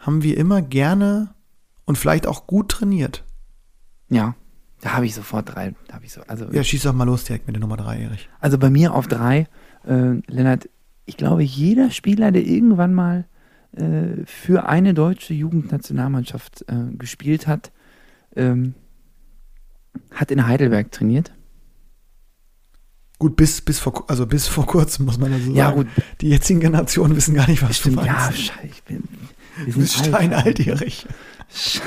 [0.00, 1.34] haben wir immer gerne
[1.84, 3.24] und vielleicht auch gut trainiert?
[4.08, 4.34] Ja,
[4.80, 5.74] da habe ich sofort drei.
[5.88, 8.00] Da habe ich so, also, Ja, schieß doch mal los direkt mit der Nummer drei,
[8.00, 8.28] Erich.
[8.40, 9.46] also bei mir auf drei,
[9.86, 10.68] äh, Lennart,
[11.04, 13.26] ich glaube, jeder Spieler, der irgendwann mal
[13.72, 17.72] äh, für eine deutsche Jugendnationalmannschaft äh, gespielt hat,
[18.36, 18.74] ähm,
[20.12, 21.32] hat in Heidelberg trainiert.
[23.18, 25.76] Gut, bis, bis, vor, also bis vor kurzem, muss man also Ja, sagen.
[25.76, 25.88] gut,
[26.20, 27.98] Die jetzigen Generationen wissen gar nicht, was stimmt.
[28.00, 28.38] du Ja, meinst.
[28.38, 29.02] scheiße, ich bin.
[29.64, 31.06] Wir du bist steinalt, Erich.
[31.52, 31.80] Sch-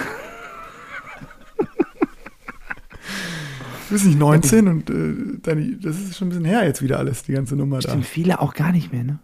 [3.87, 6.97] Du bist nicht 19 und äh, deine, das ist schon ein bisschen her jetzt wieder
[6.97, 7.89] alles, die ganze Nummer da.
[7.89, 9.19] Stimmt, viele auch gar nicht mehr, ne?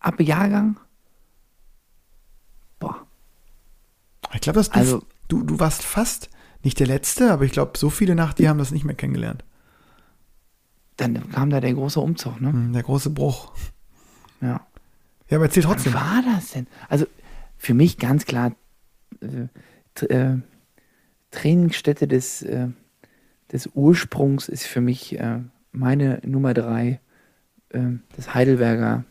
[0.00, 0.80] Ab Jahrgang.
[2.80, 3.06] Boah.
[4.34, 6.28] Ich glaube, dass du, Also- du, du warst fast
[6.62, 9.44] nicht der Letzte, aber ich glaube, so viele nach dir haben das nicht mehr kennengelernt.
[10.96, 12.52] Dann kam da der große Umzug, ne?
[12.52, 13.52] Hm, Der große Bruch.
[14.40, 14.66] Ja.
[15.28, 15.94] Ja, aber erzähl trotzdem.
[15.94, 16.66] war das denn?
[16.88, 17.06] Also
[17.56, 18.52] für mich ganz klar
[19.20, 20.38] äh, äh,
[21.30, 22.68] Trainingsstätte des, äh,
[23.52, 25.38] des Ursprungs ist für mich äh,
[25.72, 27.00] meine Nummer drei,
[27.70, 27.80] äh,
[28.16, 29.04] das Heidelberger,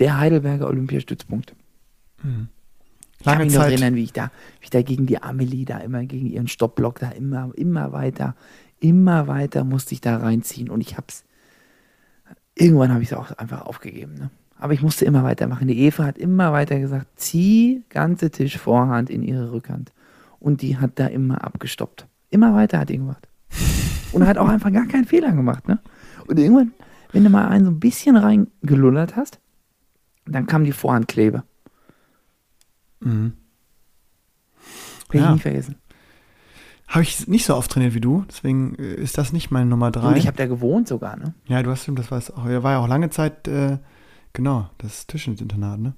[0.00, 1.54] der Heidelberger Olympiastützpunkt.
[2.22, 2.48] Hm.
[3.24, 3.72] Ich kann mich noch Zeit.
[3.72, 6.98] erinnern, wie ich da, wie ich da gegen die Amelie da immer, gegen ihren Stoppblock
[6.98, 8.36] da immer, immer weiter,
[8.80, 11.24] immer weiter musste ich da reinziehen und ich hab's,
[12.54, 14.30] irgendwann habe ich es auch einfach aufgegeben, ne?
[14.58, 15.68] Aber ich musste immer weitermachen.
[15.68, 19.92] Die Eva hat immer weiter gesagt, zieh ganze Tisch Vorhand in ihre Rückhand.
[20.38, 22.06] Und die hat da immer abgestoppt.
[22.30, 23.26] Immer weiter hat die gemacht.
[24.12, 25.80] Und hat auch einfach gar keinen Fehler gemacht, ne?
[26.26, 26.72] Und irgendwann,
[27.12, 29.40] wenn du mal einen so ein bisschen reingelullert hast,
[30.26, 31.42] dann kam die Vorhandklebe.
[33.04, 33.32] Mhm.
[35.10, 35.28] Will Ja.
[35.28, 35.76] ich nie vergessen.
[36.88, 39.86] Habe ich nicht so oft trainiert wie du, deswegen äh, ist das nicht meine Nummer
[39.86, 40.16] Und drei.
[40.16, 41.34] ich habe da gewohnt sogar, ne?
[41.46, 42.44] ja, du hast stimmt, das war es auch.
[42.44, 43.78] War ja auch lange Zeit, äh,
[44.32, 45.94] genau, das Tischtennisinternat, ne?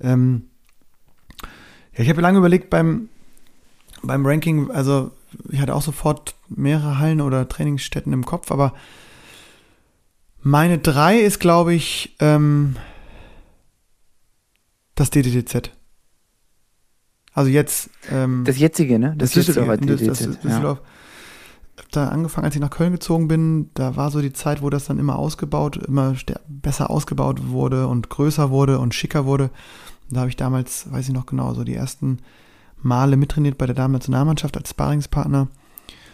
[0.00, 0.44] Ähm,
[1.96, 3.08] ja, ich habe lange überlegt beim,
[4.02, 5.10] beim Ranking, also
[5.50, 8.74] ich hatte auch sofort mehrere Hallen oder Trainingsstätten im Kopf, aber
[10.42, 12.76] meine drei ist, glaube ich, ähm,
[14.94, 15.70] das DDTZ.
[17.32, 19.14] Also jetzt ähm, Das jetzige, ne?
[19.16, 20.80] Das, Düsseldorfer jetzige, das, das Düsseldorf.
[21.76, 24.70] Hab Da angefangen, als ich nach Köln gezogen bin, da war so die Zeit, wo
[24.70, 26.14] das dann immer ausgebaut, immer
[26.48, 29.44] besser ausgebaut wurde und größer wurde und schicker wurde.
[30.08, 32.18] Und da habe ich damals, weiß ich noch genau, so die ersten
[32.82, 35.48] Male mittrainiert bei der Damen-Nationalmannschaft als Sparingspartner.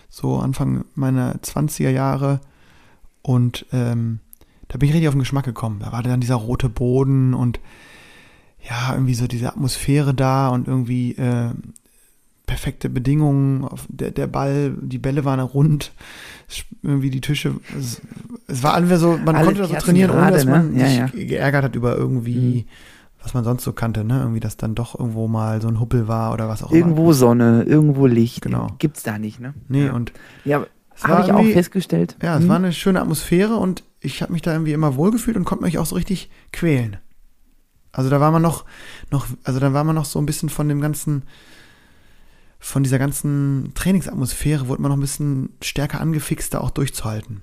[0.09, 2.41] So Anfang meiner 20er Jahre.
[3.23, 4.21] Und ähm,
[4.69, 5.81] da bin ich richtig auf den Geschmack gekommen.
[5.81, 7.61] Da war dann dieser rote Boden und
[8.69, 11.51] ja, irgendwie so diese Atmosphäre da und irgendwie äh,
[12.47, 13.65] perfekte Bedingungen.
[13.65, 15.93] Auf der, der Ball, die Bälle waren rund,
[16.83, 17.55] irgendwie die Tische.
[17.79, 18.01] Es,
[18.47, 20.51] es war alles so, man Alle konnte da so trainieren, ohne gerade, dass ne?
[20.51, 21.07] man Ja, sich ja.
[21.07, 23.23] geärgert hat über irgendwie, Mhm.
[23.23, 24.21] was man sonst so kannte, ne?
[24.21, 27.15] Irgendwie, dass dann doch irgendwo mal so ein Huppel war oder was auch Irgendwo immer.
[27.15, 28.43] Sonne, irgendwo Licht.
[28.43, 28.69] Genau.
[28.79, 29.55] Gibt's da nicht, ne?
[29.69, 29.93] Nee, ja.
[29.93, 30.13] und
[30.45, 30.65] ja,
[31.03, 32.17] habe ich auch festgestellt.
[32.23, 32.49] Ja, es Hm?
[32.49, 35.79] war eine schöne Atmosphäre und ich habe mich da irgendwie immer wohlgefühlt und konnte mich
[35.79, 36.97] auch so richtig quälen.
[37.97, 38.67] Also da war man noch,
[39.11, 41.23] noch, also da war man noch so ein bisschen von dem ganzen,
[42.59, 47.41] von dieser ganzen Trainingsatmosphäre, wurde man noch ein bisschen stärker angefixt, da auch durchzuhalten.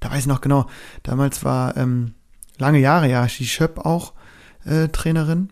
[0.00, 0.66] Da weiß ich noch genau,
[1.02, 2.14] damals war ähm,
[2.56, 4.14] lange Jahre ja die Schöpp auch
[4.64, 5.50] äh, Trainerin.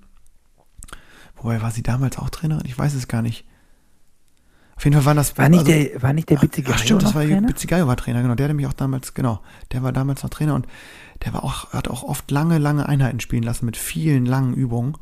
[1.36, 2.64] Wobei war sie damals auch Trainerin?
[2.64, 3.44] Ich weiß es gar nicht.
[4.76, 7.02] Auf jeden Fall waren das War nicht also- der, war nicht der Bitte Ach, stimmt,
[7.02, 7.24] das war?
[7.24, 8.34] Bizzigayo war Trainer, genau.
[8.34, 9.40] Der hatte mich auch damals, genau.
[9.72, 10.66] Der war damals noch Trainer und
[11.24, 14.96] der war auch, hat auch oft lange, lange Einheiten spielen lassen mit vielen langen Übungen.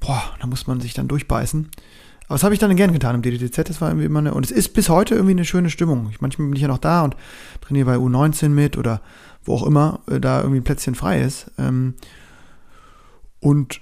[0.00, 1.70] Boah, da muss man sich dann durchbeißen.
[2.26, 3.68] Aber das habe ich dann gern getan im DDTZ.
[3.68, 6.08] Das war irgendwie immer eine, und es ist bis heute irgendwie eine schöne Stimmung.
[6.10, 7.16] Ich, manchmal bin ich ja noch da und
[7.60, 9.02] trainiere bei U19 mit oder
[9.44, 11.50] wo auch immer äh, da irgendwie ein Plätzchen frei ist.
[11.58, 11.94] Ähm,
[13.40, 13.80] und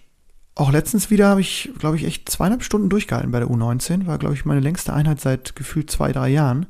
[0.54, 4.06] auch letztens wieder habe ich, glaube ich, echt zweieinhalb Stunden durchgehalten bei der U19.
[4.06, 6.66] War, glaube ich, meine längste Einheit seit gefühlt zwei, drei Jahren.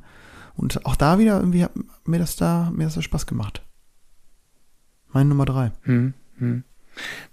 [0.55, 1.71] Und auch da wieder irgendwie hat
[2.05, 3.61] mir das da, mir das da Spaß gemacht.
[5.11, 5.71] Meine Nummer drei.
[5.83, 6.63] Hm, hm.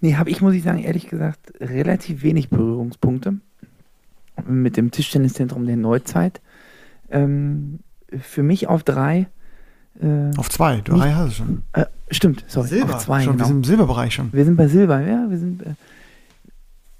[0.01, 3.35] Nee, habe ich, muss ich sagen, ehrlich gesagt, relativ wenig Berührungspunkte
[4.47, 6.41] mit dem Tischtenniszentrum der Neuzeit.
[7.09, 7.79] Ähm,
[8.19, 9.27] für mich auf drei.
[10.01, 11.63] Äh, Auf zwei, drei Nicht- hast du schon.
[11.73, 13.21] äh, stimmt, sorry, Silber, auf zwei.
[13.23, 13.43] schon, genau.
[13.43, 14.33] wir sind im Silberbereich schon.
[14.33, 15.73] Wir sind bei Silber, ja, wir sind äh,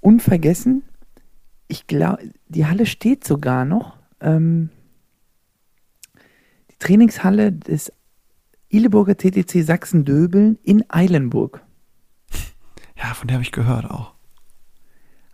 [0.02, 0.82] unvergessen.
[1.68, 3.96] Ich glaube, die Halle steht sogar noch.
[4.20, 4.68] Ähm,
[6.70, 7.90] die Trainingshalle des
[8.68, 11.62] Ileburger TTC Sachsen-Döbeln in Eilenburg.
[12.96, 14.12] Ja, von der habe ich gehört auch.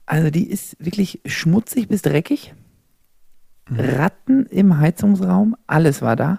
[0.06, 2.54] Also die ist wirklich schmutzig bis dreckig.
[3.68, 3.80] Mhm.
[3.80, 6.38] Ratten im Heizungsraum, alles war da.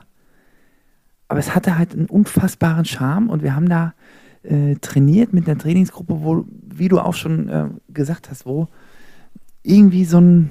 [1.27, 3.93] aber es hatte halt einen unfassbaren Charme und wir haben da
[4.43, 8.67] äh, trainiert mit einer Trainingsgruppe, wo, wie du auch schon äh, gesagt hast, wo
[9.63, 10.49] irgendwie so, ein,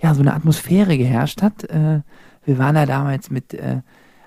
[0.00, 1.64] ja, so eine Atmosphäre geherrscht hat.
[1.64, 2.02] Äh,
[2.44, 3.80] wir waren da damals mit äh,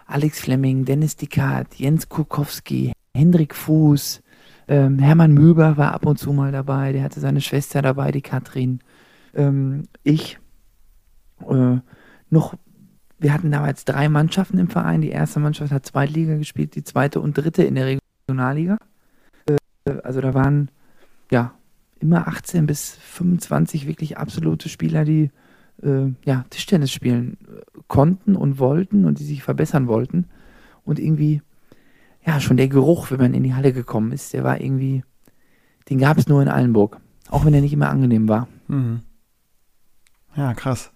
[0.06, 4.22] Alex Fleming, Dennis Dikat, Jens Kurkowski, Hendrik Fuß,
[4.68, 8.22] ähm, Hermann Müber war ab und zu mal dabei, der hatte seine Schwester dabei, die
[8.22, 8.80] Katrin,
[9.34, 10.40] ähm, ich,
[11.48, 11.78] äh,
[12.30, 12.56] noch,
[13.20, 15.02] wir hatten damals drei Mannschaften im Verein.
[15.02, 18.78] Die erste Mannschaft hat Zweitliga gespielt, die zweite und dritte in der Regionalliga.
[20.04, 20.70] Also da waren
[21.32, 21.54] ja
[22.00, 25.32] immer 18 bis 25 wirklich absolute Spieler, die
[25.84, 30.26] äh, ja, Tischtennis spielen äh, konnten und wollten und die sich verbessern wollten.
[30.84, 31.42] Und irgendwie,
[32.26, 35.04] ja, schon der Geruch, wenn man in die Halle gekommen ist, der war irgendwie,
[35.90, 37.00] den gab es nur in Allenburg.
[37.30, 38.48] Auch wenn er nicht immer angenehm war.
[38.68, 39.02] Mhm.
[40.36, 40.92] Ja, krass.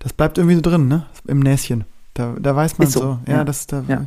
[0.00, 1.06] Das bleibt irgendwie so drin, ne?
[1.26, 1.84] Im Näschen.
[2.14, 3.00] Da, da weiß man so.
[3.00, 3.18] so.
[3.26, 4.06] Ja, ja, Das, da, ja.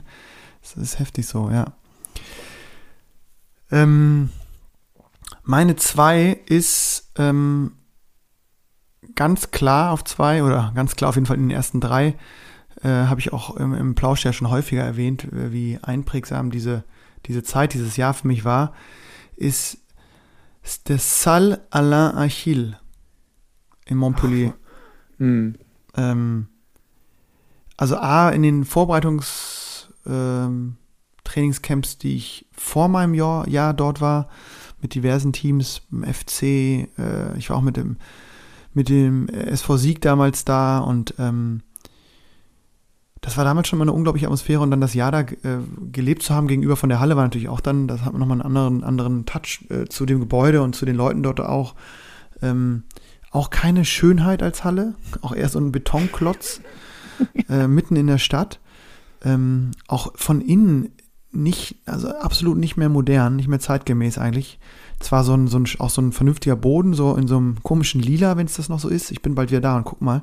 [0.62, 1.74] das ist heftig so, ja.
[3.74, 4.30] Ähm,
[5.42, 7.72] meine zwei ist ähm,
[9.16, 12.16] ganz klar auf zwei oder ganz klar auf jeden Fall in den ersten drei.
[12.84, 16.84] Äh, Habe ich auch im, im Plausch ja schon häufiger erwähnt, äh, wie einprägsam diese,
[17.26, 18.74] diese Zeit, dieses Jahr für mich war,
[19.36, 19.80] ist
[20.88, 22.78] der Salle Alain Achille
[23.86, 24.54] in Montpellier.
[25.18, 25.56] Hm.
[25.96, 26.48] Ähm,
[27.76, 30.78] also A, in den Vorbereitungstrainingscamps, ähm,
[31.26, 34.30] die ich vor meinem Jahr, Jahr dort war,
[34.82, 37.98] mit diversen Teams, im FC, äh, ich war auch mit dem,
[38.74, 41.62] mit dem SV Sieg damals da und ähm,
[43.24, 45.60] das war damals schon mal eine unglaubliche Atmosphäre und dann das Jahr da äh,
[45.94, 48.42] gelebt zu haben gegenüber von der Halle war natürlich auch dann, das hat man nochmal
[48.42, 51.76] einen anderen, anderen Touch äh, zu dem Gebäude und zu den Leuten dort auch.
[52.42, 52.84] Ähm,
[53.32, 56.62] auch keine Schönheit als Halle, auch eher so ein Betonklotz
[57.50, 58.60] äh, mitten in der Stadt.
[59.24, 60.92] Ähm, auch von innen
[61.34, 64.60] nicht, also absolut nicht mehr modern, nicht mehr zeitgemäß eigentlich.
[65.00, 68.02] Zwar so ein, so ein, auch so ein vernünftiger Boden, so in so einem komischen
[68.02, 69.12] Lila, wenn es das noch so ist.
[69.12, 70.22] Ich bin bald wieder da und guck mal,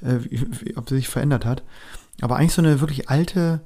[0.00, 1.62] äh, wie, ob sie sich verändert hat.
[2.20, 3.60] Aber eigentlich so eine wirklich alte,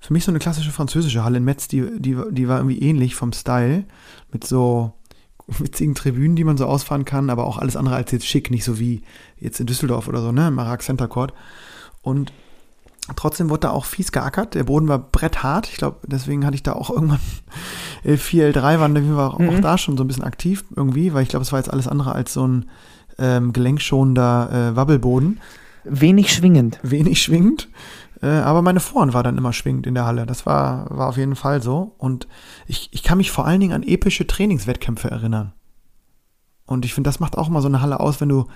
[0.00, 3.14] für mich so eine klassische französische Halle in Metz, die, die, die war irgendwie ähnlich
[3.14, 3.84] vom Style,
[4.32, 4.92] mit so
[5.46, 8.64] witzigen Tribünen, die man so ausfahren kann, aber auch alles andere als jetzt schick, nicht
[8.64, 9.02] so wie
[9.38, 11.32] jetzt in Düsseldorf oder so, ne, im Marak Center Court.
[12.02, 12.32] Und
[13.16, 14.54] trotzdem wurde da auch fies geackert.
[14.54, 15.68] Der Boden war bretthart.
[15.68, 17.20] Ich glaube, deswegen hatte ich da auch irgendwann
[18.04, 19.48] L4, L3 waren wir auch, mhm.
[19.48, 21.88] auch da schon so ein bisschen aktiv irgendwie, weil ich glaube, es war jetzt alles
[21.88, 22.66] andere als so ein
[23.18, 25.40] ähm, gelenkschonender äh, Wabbelboden.
[25.84, 26.78] Wenig schwingend.
[26.82, 27.68] Wenig schwingend.
[28.22, 30.26] Äh, aber meine Vorhand war dann immer schwingend in der Halle.
[30.26, 31.94] Das war, war auf jeden Fall so.
[31.98, 32.28] Und
[32.66, 35.52] ich, ich kann mich vor allen Dingen an epische Trainingswettkämpfe erinnern.
[36.66, 38.46] Und ich finde, das macht auch mal so eine Halle aus, wenn du,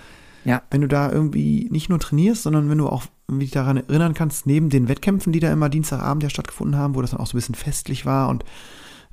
[0.46, 0.62] ja.
[0.70, 4.46] wenn du da irgendwie nicht nur trainierst, sondern wenn du auch irgendwie daran erinnern kannst,
[4.46, 7.36] neben den Wettkämpfen, die da immer Dienstagabend ja stattgefunden haben, wo das dann auch so
[7.36, 8.44] ein bisschen festlich war und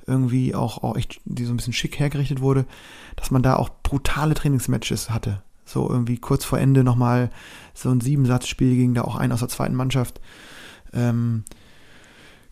[0.06, 2.66] irgendwie auch, auch echt, die so ein bisschen schick hergerichtet wurde,
[3.16, 5.42] dass man da auch brutale Trainingsmatches hatte.
[5.64, 7.30] So irgendwie kurz vor Ende nochmal
[7.72, 10.20] so ein Siebensatzspiel gegen da auch ein aus der zweiten Mannschaft,
[10.92, 11.44] ähm,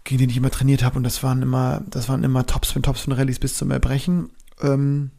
[0.05, 0.97] gegen den ich immer trainiert habe.
[0.97, 4.31] Und das waren immer, das waren immer Tops von Tops von Rallyes bis zum Erbrechen.
[4.63, 5.11] Ähm,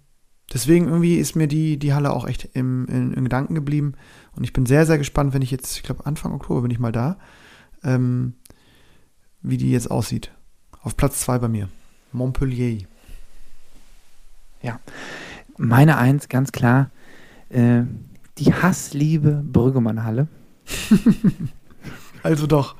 [0.53, 3.93] deswegen irgendwie ist mir die, die Halle auch echt im, in, in, Gedanken geblieben.
[4.35, 6.79] Und ich bin sehr, sehr gespannt, wenn ich jetzt, ich glaube Anfang Oktober bin ich
[6.79, 7.17] mal da,
[7.83, 8.33] ähm,
[9.41, 10.31] wie die jetzt aussieht.
[10.81, 11.69] Auf Platz zwei bei mir.
[12.11, 12.85] Montpellier.
[14.61, 14.79] Ja.
[15.57, 16.89] Meine Eins, ganz klar,
[17.49, 17.83] äh,
[18.37, 20.27] die Hassliebe Brüggemann-Halle.
[22.23, 22.75] also doch.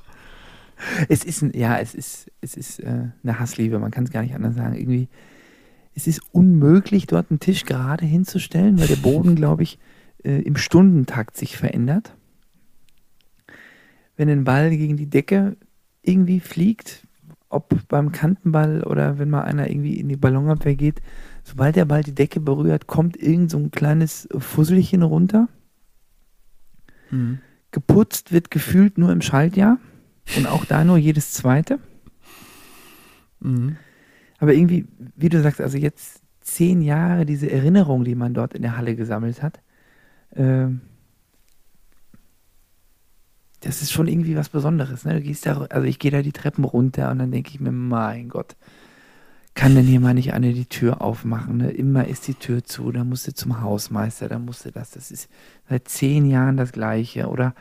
[1.08, 4.22] Es ist, ein, ja, es ist, es ist äh, eine Hassliebe, man kann es gar
[4.22, 4.76] nicht anders sagen.
[4.76, 5.08] Irgendwie,
[5.96, 9.80] es ist unmöglich, dort einen Tisch gerade hinzustellen, weil der Boden, glaube ich,
[10.24, 12.16] äh, im Stundentakt sich verändert.
[14.16, 15.58] Wenn ein Ball gegen die Decke
[16.02, 17.08] irgendwie fliegt,
[17.50, 21.02] ob beim Kantenball oder wenn mal einer irgendwie in die Ballonabwehr geht,
[21.44, 25.48] sobald der Ball die Decke berührt, kommt irgend so ein kleines Fusselchen runter.
[27.12, 27.40] Mhm.
[27.72, 29.78] Geputzt wird gefühlt nur im Schaltjahr
[30.38, 31.80] und auch da nur jedes zweite.
[33.40, 33.78] Mhm.
[34.44, 34.86] Aber irgendwie,
[35.16, 38.98] wie du sagst, also jetzt zehn Jahre diese Erinnerung, die man dort in der Halle
[38.98, 39.62] gesammelt hat,
[40.32, 40.68] äh,
[43.62, 45.06] das ist schon irgendwie was Besonderes.
[45.06, 45.14] Ne?
[45.14, 47.72] Du gehst da, also ich gehe da die Treppen runter und dann denke ich mir,
[47.72, 48.58] mein Gott,
[49.54, 51.60] kann denn hier mal nicht eine die Tür aufmachen?
[51.60, 51.72] Ne?
[51.72, 54.92] Immer ist die Tür zu, dann musst du zum Hausmeister, dann musst du das.
[54.92, 55.30] Das ist
[55.70, 57.30] seit zehn Jahren das Gleiche.
[57.30, 57.56] Oder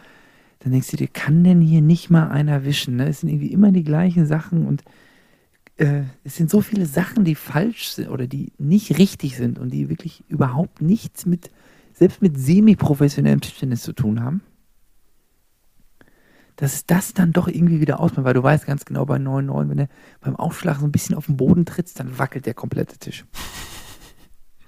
[0.59, 2.97] dann denkst du dir, kann denn hier nicht mal einer wischen?
[2.97, 3.07] Ne?
[3.07, 4.83] Es sind irgendwie immer die gleichen Sachen und
[5.83, 9.71] äh, es sind so viele Sachen, die falsch sind oder die nicht richtig sind und
[9.71, 11.51] die wirklich überhaupt nichts mit,
[11.93, 14.43] selbst mit semi-professionellem Tischtennis zu tun haben.
[16.57, 19.71] dass es das dann doch irgendwie wieder ausmacht, weil du weißt ganz genau bei 9,9,
[19.71, 19.89] wenn du
[20.21, 23.25] beim Aufschlag so ein bisschen auf den Boden trittst, dann wackelt der komplette Tisch.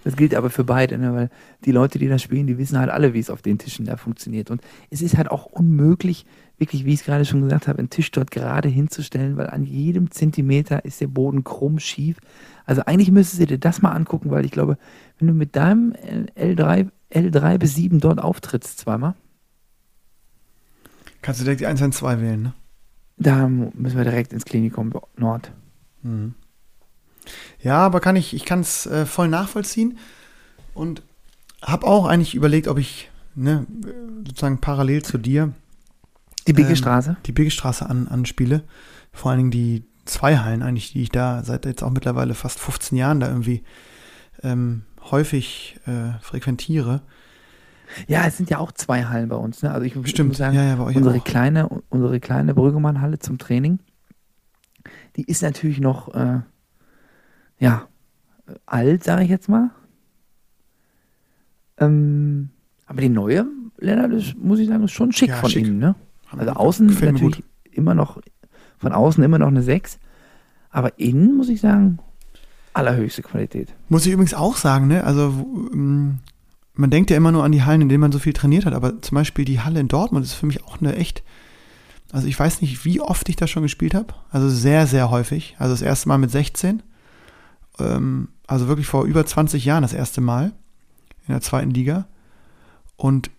[0.04, 1.14] Das gilt aber für beide, ne?
[1.14, 1.30] weil
[1.64, 3.96] die Leute, die das spielen, die wissen halt alle, wie es auf den Tischen da
[3.96, 4.50] funktioniert.
[4.50, 6.26] Und es ist halt auch unmöglich,
[6.58, 9.64] wirklich, wie ich es gerade schon gesagt habe, einen Tisch dort gerade hinzustellen, weil an
[9.64, 12.18] jedem Zentimeter ist der Boden krumm, schief.
[12.66, 14.78] Also eigentlich müsstest du dir das mal angucken, weil ich glaube,
[15.18, 15.94] wenn du mit deinem
[16.36, 19.14] L3, L3 bis 7 dort auftrittst zweimal,
[21.22, 22.52] Kannst du direkt die 112 wählen, ne?
[23.16, 25.52] da müssen wir direkt ins Klinikum Nord.
[26.02, 26.34] Mhm.
[27.62, 29.98] Ja, aber kann ich, ich kann es äh, voll nachvollziehen
[30.74, 31.02] und
[31.62, 33.66] habe auch eigentlich überlegt, ob ich ne,
[34.26, 35.52] sozusagen parallel zu dir
[36.46, 38.62] Die Bigge Ähm, die Biggestraße an, anspiele.
[39.12, 42.60] Vor allen Dingen die zwei Hallen eigentlich, die ich da seit jetzt auch mittlerweile fast
[42.60, 43.62] 15 Jahren da irgendwie
[44.42, 47.02] ähm, häufig äh, frequentiere.
[48.08, 49.62] Ja, es sind ja auch zwei Hallen bei uns.
[49.62, 49.70] Ne?
[49.70, 51.24] Also ich, Stimmt, muss sagen, ja, ja, bei euch unsere auch.
[51.24, 53.78] kleine, unsere kleine Brüggemann-Halle zum Training,
[55.16, 56.40] die ist natürlich noch, äh,
[57.58, 57.86] ja,
[58.66, 59.70] alt, sage ich jetzt mal.
[61.78, 62.50] Ähm,
[62.86, 63.46] aber die neue,
[63.78, 65.66] Lennart, muss ich sagen, ist schon schick Ja, von schick.
[65.66, 65.78] innen.
[65.78, 65.94] Ne?
[66.30, 67.42] Also außen natürlich
[67.72, 68.20] immer noch,
[68.78, 69.98] von außen immer noch eine 6,
[70.70, 71.98] aber innen muss ich sagen,
[72.72, 73.68] allerhöchste Qualität.
[73.88, 75.04] Muss ich übrigens auch sagen, ne?
[75.04, 75.32] Also
[75.72, 76.18] ähm,
[76.74, 78.74] man denkt ja immer nur an die Hallen, in denen man so viel trainiert hat,
[78.74, 81.22] aber zum Beispiel die Halle in Dortmund ist für mich auch eine echt.
[82.10, 84.14] Also ich weiß nicht, wie oft ich da schon gespielt habe.
[84.30, 85.56] Also sehr, sehr häufig.
[85.58, 86.82] Also das erste Mal mit 16.
[87.78, 90.52] Ähm, also wirklich vor über 20 Jahren das erste Mal
[91.26, 92.06] in der zweiten Liga.
[92.96, 93.30] Und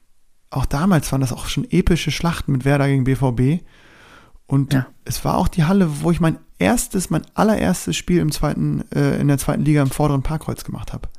[0.50, 3.64] auch damals waren das auch schon epische Schlachten mit Werder gegen BVB.
[4.48, 4.88] Und Ja.
[5.06, 9.20] es war auch die Halle, wo ich mein erstes, mein allererstes Spiel im zweiten, äh,
[9.20, 11.10] in der zweiten Liga im vorderen Parkkreuz gemacht habe.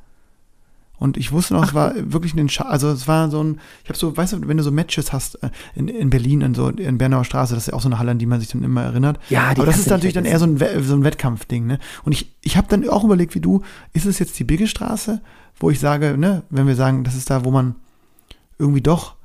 [0.99, 3.89] Und ich wusste noch, es war wirklich ein, Scha also es war so ein, ich
[3.89, 6.69] habe so, weißt du, wenn du so Matches hast äh, in, in Berlin, in so
[6.69, 8.63] in Bernauer Straße, das ist ja auch so eine Halle, an die man sich dann
[8.63, 9.19] immer erinnert.
[9.29, 11.79] Ja, die Aber das ist natürlich dann eher so ein, so ein Wettkampfding, ne?
[12.03, 13.61] Und ich, ich habe dann auch überlegt, wie du,
[13.93, 15.21] ist es jetzt die Bigge Straße,
[15.59, 17.75] wo ich sage, ne, wenn wir sagen, das ist da, wo man
[18.57, 19.15] irgendwie doch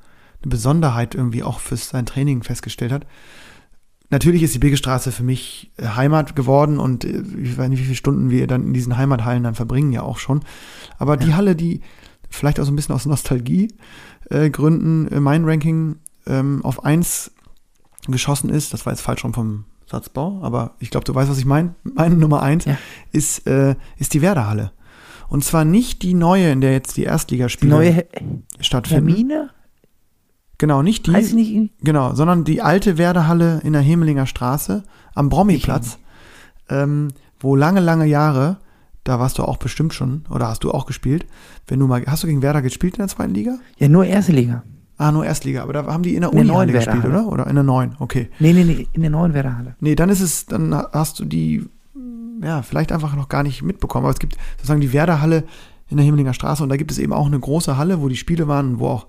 [0.43, 3.05] eine Besonderheit irgendwie auch fürs sein Training festgestellt hat.
[4.13, 7.79] Natürlich ist die Bigge Straße für mich äh, Heimat geworden und äh, ich weiß nicht,
[7.79, 10.41] wie viele Stunden wir dann in diesen Heimathallen dann verbringen, ja auch schon.
[10.99, 11.81] Aber die Halle, die
[12.29, 13.69] vielleicht auch so ein bisschen aus Nostalgie
[14.29, 15.95] äh, äh, mein Ranking
[16.27, 17.31] ähm, auf eins
[18.07, 21.39] geschossen ist, das war jetzt falsch rum vom Satzbau, aber ich glaube, du weißt, was
[21.39, 21.73] ich meine.
[21.83, 22.77] Meine Nummer eins Ja.
[23.11, 24.73] ist, äh, ist die Werderhalle.
[25.27, 28.03] Und zwar nicht die neue, in der jetzt die Die Erstligaspiele neue He
[28.59, 29.07] stattfinden.
[29.07, 29.49] Hermine?
[30.63, 31.11] Genau, nicht die.
[31.11, 31.71] Heißt nicht?
[31.81, 34.83] Genau, sondern die alte Werderhalle in der Hemelinger Straße
[35.13, 35.97] am Brommiplatz,
[36.69, 38.59] ähm, wo lange, lange Jahre,
[39.03, 41.25] da warst du auch bestimmt schon, oder hast du auch gespielt,
[41.67, 43.57] wenn du mal, hast du gegen Werder gespielt in der zweiten Liga?
[43.77, 44.63] Ja, nur erste Liga.
[44.97, 47.27] Ah, nur Erstliga, aber da haben die in der In der Unihalle neuen gespielt, oder?
[47.27, 48.29] Oder in der neuen, okay.
[48.39, 49.75] Nee, nee, nee, in der neuen Werderhalle.
[49.81, 51.65] Nee, dann ist es, dann hast du die,
[52.41, 55.43] ja, vielleicht einfach noch gar nicht mitbekommen, aber es gibt sozusagen die Werderhalle
[55.89, 58.15] in der Hemelinger Straße und da gibt es eben auch eine große Halle, wo die
[58.15, 59.07] Spiele waren, wo auch,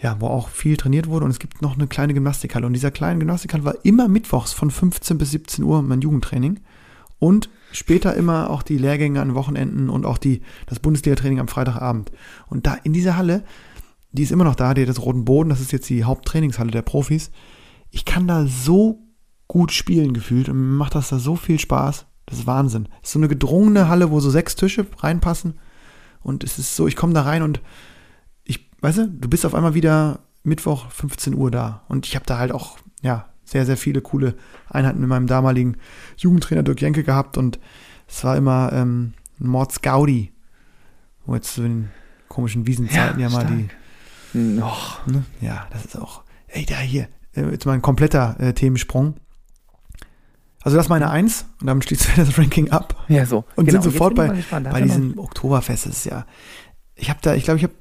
[0.00, 2.90] ja, wo auch viel trainiert wurde und es gibt noch eine kleine Gymnastikhalle und dieser
[2.90, 6.60] kleine Gymnastikhalle war immer mittwochs von 15 bis 17 Uhr mein Jugendtraining
[7.18, 12.12] und später immer auch die Lehrgänge an Wochenenden und auch die, das Bundesliga-Training am Freitagabend.
[12.48, 13.44] Und da in dieser Halle,
[14.12, 16.70] die ist immer noch da, die hat das roten Boden, das ist jetzt die Haupttrainingshalle
[16.70, 17.30] der Profis.
[17.90, 19.02] Ich kann da so
[19.48, 22.06] gut spielen gefühlt und macht das da so viel Spaß.
[22.26, 22.88] Das ist Wahnsinn.
[23.02, 25.54] Es ist so eine gedrungene Halle, wo so sechs Tische reinpassen
[26.22, 27.60] und es ist so, ich komme da rein und
[28.80, 32.38] weißt du, du bist auf einmal wieder Mittwoch 15 Uhr da und ich habe da
[32.38, 34.34] halt auch, ja, sehr, sehr viele coole
[34.68, 35.76] Einheiten mit meinem damaligen
[36.16, 37.60] Jugendtrainer Dirk Jenke gehabt und
[38.08, 40.32] es war immer ähm, ein Mords Gaudi,
[41.26, 41.90] wo jetzt so in den
[42.28, 43.54] komischen Wiesenzeiten ja, mal stark.
[44.32, 45.06] die, Noch.
[45.06, 45.24] Ne?
[45.40, 46.22] Ja, das ist auch.
[46.48, 47.08] Ey, da hier.
[47.34, 49.14] äh, Jetzt mal ein kompletter äh, Themensprung.
[50.62, 53.04] Also das ist meine Eins und damit schließt das Ranking ab.
[53.08, 53.44] Ja, so.
[53.54, 55.86] Und Genau, sind sofort bei, bei diesem Oktoberfest.
[55.86, 56.26] Das ist ja.
[56.96, 57.74] Ich habe da, ich glaube, ich habe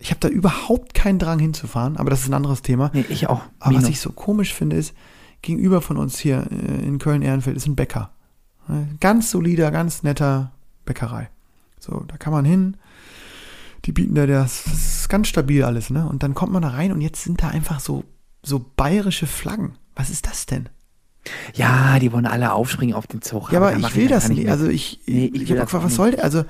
[0.00, 2.90] ich, habe da überhaupt keinen Drang hinzufahren, aber das ist ein anderes Thema.
[2.92, 3.42] Nee, ich auch.
[3.58, 4.94] Aber was ich so komisch finde, ist,
[5.42, 8.10] gegenüber von uns hier äh, in Köln-Ehrenfeld ist ein Bäcker.
[8.68, 10.52] Äh, Ganz solider, ganz netter
[10.84, 11.30] Bäckerei.
[11.78, 12.76] So, da kann man hin.
[13.86, 16.06] Die bieten da das, das ist ganz stabil alles, ne?
[16.06, 18.04] Und dann kommt man da rein und jetzt sind da einfach so,
[18.42, 19.74] so bayerische Flaggen.
[19.94, 20.68] Was ist das denn?
[21.54, 23.52] Ja, die wollen alle aufspringen auf den Zug.
[23.52, 24.38] Ja, aber da ich will das nicht.
[24.38, 24.48] mit.
[24.48, 26.24] Also ich, Nee, ich, ich habe das gefragt, auch was soll der?
[26.24, 26.44] Also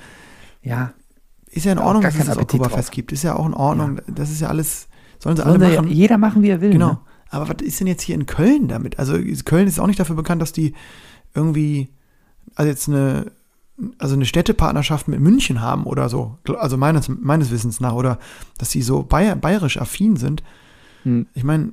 [0.63, 0.93] ja,
[1.51, 3.13] ist ja in Ordnung, dass es das Oktoberfest gibt.
[3.13, 4.01] Ist ja auch in Ordnung.
[4.07, 4.89] Das ist ja alles,
[5.19, 5.93] sollen sie alle Sollen ja machen.
[5.93, 6.71] jeder machen, wie er will.
[6.71, 6.91] Genau.
[6.91, 6.99] Ne?
[7.31, 8.99] Aber was ist denn jetzt hier in Köln damit?
[8.99, 10.75] Also Köln ist auch nicht dafür bekannt, dass die
[11.35, 11.89] irgendwie,
[12.55, 13.33] also jetzt eine,
[13.99, 16.39] also eine Städtepartnerschaft mit München haben oder so.
[16.59, 17.95] Also meines, meines Wissens nach.
[17.95, 18.19] Oder
[18.59, 20.43] dass sie so bayer, bayerisch affin sind.
[21.05, 21.27] Hm.
[21.35, 21.73] Ich meine,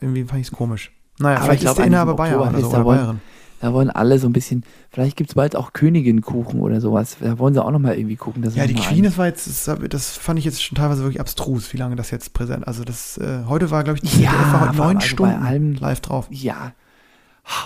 [0.00, 0.92] irgendwie fand ich es komisch.
[1.18, 3.20] Naja, Aber vielleicht ich ist glaub, der an Inhaber diesem Bayer oder, so, oder Bayerin.
[3.62, 7.16] Da wollen alle so ein bisschen, vielleicht gibt es bald auch Königinkuchen oder sowas.
[7.20, 8.42] Da wollen sie auch nochmal irgendwie gucken.
[8.42, 11.72] Dass Ja, die Queen, das war jetzt, das, fand ich jetzt schon teilweise wirklich abstrus,
[11.72, 12.66] wie lange das jetzt präsent.
[12.66, 15.06] Also das, äh, heute war, glaube ich, die Ja, ZDF war heute neun also bei
[15.06, 16.26] Stunden allem- live drauf.
[16.30, 16.72] Ja.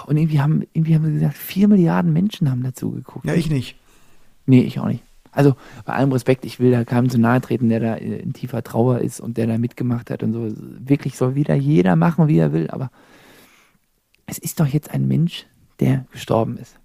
[0.07, 3.25] Und irgendwie haben, irgendwie haben sie gesagt, vier Milliarden Menschen haben dazu geguckt.
[3.25, 3.77] Ja, ich nicht.
[4.45, 5.03] Nee, ich auch nicht.
[5.33, 8.63] Also bei allem Respekt, ich will da keinem zu nahe treten, der da in tiefer
[8.63, 10.53] Trauer ist und der da mitgemacht hat und so.
[10.79, 12.91] Wirklich soll wieder jeder machen, wie er will, aber
[14.27, 15.47] es ist doch jetzt ein Mensch,
[15.81, 16.79] der gestorben ist.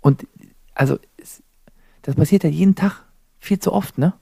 [0.00, 0.26] Und
[0.74, 0.98] also
[2.02, 3.02] das passiert ja jeden Tag
[3.38, 4.12] viel zu oft, ne?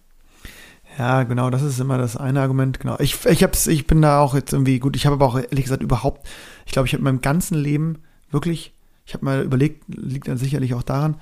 [0.98, 2.96] Ja, genau, das ist immer das eine Argument, genau.
[3.00, 4.94] Ich, ich hab's, ich bin da auch jetzt irgendwie gut.
[4.94, 6.28] Ich habe aber auch ehrlich gesagt überhaupt,
[6.66, 8.74] ich glaube, ich habe in meinem ganzen Leben wirklich,
[9.06, 11.16] ich habe mal überlegt, liegt dann sicherlich auch daran,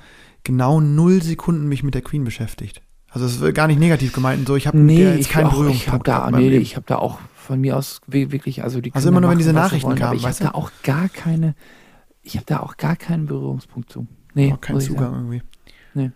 [0.44, 2.82] genau null Sekunden mich mit der Queen beschäftigt.
[3.08, 4.56] Also es ist gar nicht negativ gemeint und so.
[4.56, 6.96] Ich habe mit der jetzt keinen auch, ich habe Berührungspunkt da, nee, ich habe da
[6.96, 7.18] auch
[7.50, 10.22] von mir aus wirklich, also die Also immer nur, wenn diese Nachrichten wollen, kamen, ich
[10.22, 10.58] weißt habe du?
[10.58, 11.56] da auch gar keine,
[12.22, 14.06] ich habe da auch gar keinen Berührungspunkt zu.
[14.34, 15.16] Nee, auch keinen Zugang sagen.
[15.16, 15.42] irgendwie.
[15.94, 16.10] Nee.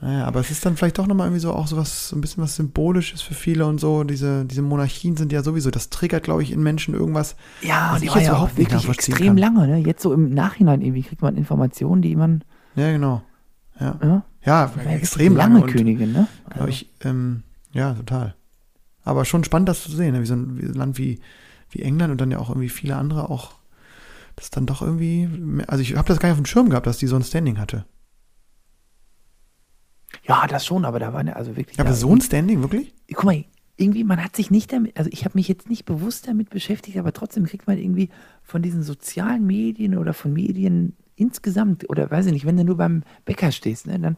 [0.00, 2.20] Naja, aber es ist dann vielleicht doch nochmal irgendwie so auch so was, so ein
[2.20, 4.02] bisschen was Symbolisches für viele und so.
[4.02, 7.36] Diese, diese Monarchien sind ja sowieso, das triggert, glaube ich, in Menschen irgendwas.
[7.62, 9.36] Ja, Was und die ich war jetzt ja auch überhaupt nicht wirklich extrem kann.
[9.38, 9.78] lange, ne?
[9.78, 12.42] Jetzt so im Nachhinein irgendwie kriegt man Informationen, die man,
[12.74, 13.22] Ja, genau.
[13.78, 15.62] Ja, ja, ja extrem lange.
[15.62, 16.26] und, Königin, ne?
[16.52, 18.34] Genau, ich, ähm, ja, total.
[19.04, 20.22] Aber schon spannend, das zu sehen, ne?
[20.22, 21.20] wie so ein, wie ein Land wie,
[21.70, 23.52] wie England und dann ja auch irgendwie viele andere auch,
[24.36, 25.28] das dann doch irgendwie,
[25.66, 27.58] also ich habe das gar nicht auf dem Schirm gehabt, dass die so ein Standing
[27.58, 27.84] hatte.
[30.26, 31.76] ja, das schon, aber da war ne, also wirklich.
[31.76, 32.94] Ja, aber so ein Standing, wirklich?
[33.12, 33.44] guck mal,
[33.76, 36.96] irgendwie, man hat sich nicht damit, also ich habe mich jetzt nicht bewusst damit beschäftigt,
[36.96, 38.08] aber trotzdem kriegt man irgendwie
[38.42, 42.76] von diesen sozialen Medien oder von Medien insgesamt, oder weiß ich nicht, wenn du nur
[42.76, 44.16] beim Bäcker stehst, ne, dann,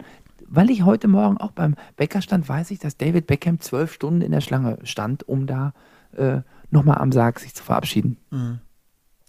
[0.49, 4.21] weil ich heute Morgen auch beim Bäcker stand, weiß ich, dass David Beckham zwölf Stunden
[4.21, 5.73] in der Schlange stand, um da
[6.17, 6.41] äh,
[6.71, 8.17] nochmal am Sarg sich zu verabschieden.
[8.31, 8.61] Mhm.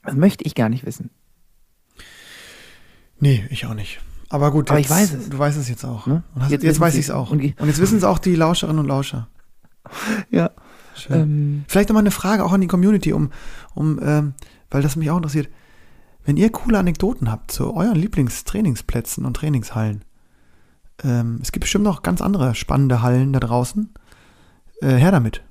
[0.03, 1.09] Das möchte ich gar nicht wissen.
[3.20, 3.99] Nee, ich auch nicht.
[4.30, 5.30] Aber gut, Aber jetzt, ich weiß es.
[5.30, 6.05] du weißt es jetzt auch.
[6.05, 6.24] Ne?
[6.39, 7.32] Hast, Jetzt jetzt, weiß ich es auch.
[7.32, 9.28] Und Und, jetzt wissen es auch die Lauscherinnen und Lauscher.
[10.30, 10.51] Ja.
[10.95, 11.22] Schön.
[11.22, 13.30] Ähm, Vielleicht nochmal eine Frage auch an die Community, um,
[13.76, 14.34] um ähm,
[14.70, 15.47] weil das mich auch interessiert.
[16.26, 20.03] Wenn ihr coole Anekdoten habt zu euren Lieblingstrainingsplätzen und Trainingshallen,
[21.03, 23.93] ähm, es gibt bestimmt noch ganz andere spannende Hallen da draußen.
[24.81, 25.41] Äh, her damit.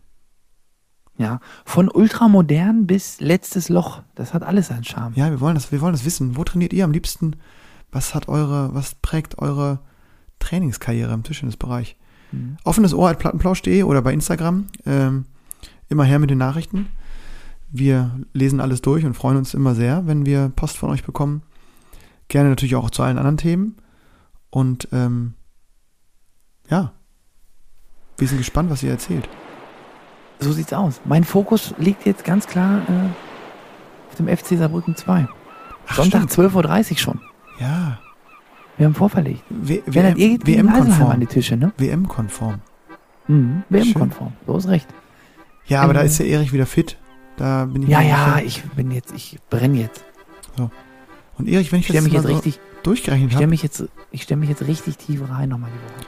[1.19, 1.41] ja.
[1.65, 4.03] Von ultramodern bis letztes Loch.
[4.15, 5.15] Das hat alles seinen Charme.
[5.17, 6.37] Ja, wir wollen das, wir wollen das wissen.
[6.37, 7.37] Wo trainiert ihr am liebsten?
[7.91, 9.81] Was hat eure, was prägt eure
[10.39, 11.97] Trainingskarriere im Tischtennisbereich?
[12.33, 12.57] Mhm.
[12.65, 14.67] Offenes Ohr at plattenplausch.de oder bei Instagram.
[14.85, 15.25] Ähm,
[15.89, 16.87] immer her mit den Nachrichten.
[17.71, 21.43] Wir lesen alles durch und freuen uns immer sehr, wenn wir Post von euch bekommen.
[22.29, 23.77] Gerne natürlich auch zu allen anderen Themen.
[24.51, 25.35] Und ähm,
[26.69, 26.93] ja,
[28.19, 29.29] wir sind gespannt, was ihr erzählt.
[30.39, 31.01] So sieht's aus.
[31.05, 35.27] Mein Fokus liegt jetzt ganz klar äh, auf dem FC Saarbrücken 2.
[35.89, 36.53] Ach, Sonntag stimmt.
[36.55, 37.21] 12.30 Uhr schon.
[37.59, 37.99] Ja,
[38.77, 39.43] Wir haben vorverlegt.
[39.49, 40.17] W WM, an
[40.47, 41.21] WM-konform.
[41.21, 41.73] die Tische, ne?
[41.79, 42.61] WM-konform.
[43.29, 43.63] Mhm.
[43.71, 44.33] WM-konform.
[44.47, 44.89] So ist recht.
[45.67, 46.99] Ja, aber da Ähm, ist der Erich wieder fit.
[47.37, 48.45] Da bin ich Ja, ja, sicher.
[48.47, 50.05] ich bin jetzt, ich brenne jetzt.
[51.39, 53.51] Und Erich, wenn ich Ich das mich mal jetzt so richtig, durchgerechnet ich stelle habe,
[53.51, 56.07] mich jetzt, ich stelle mich jetzt richtig tief rein nochmal die Woche.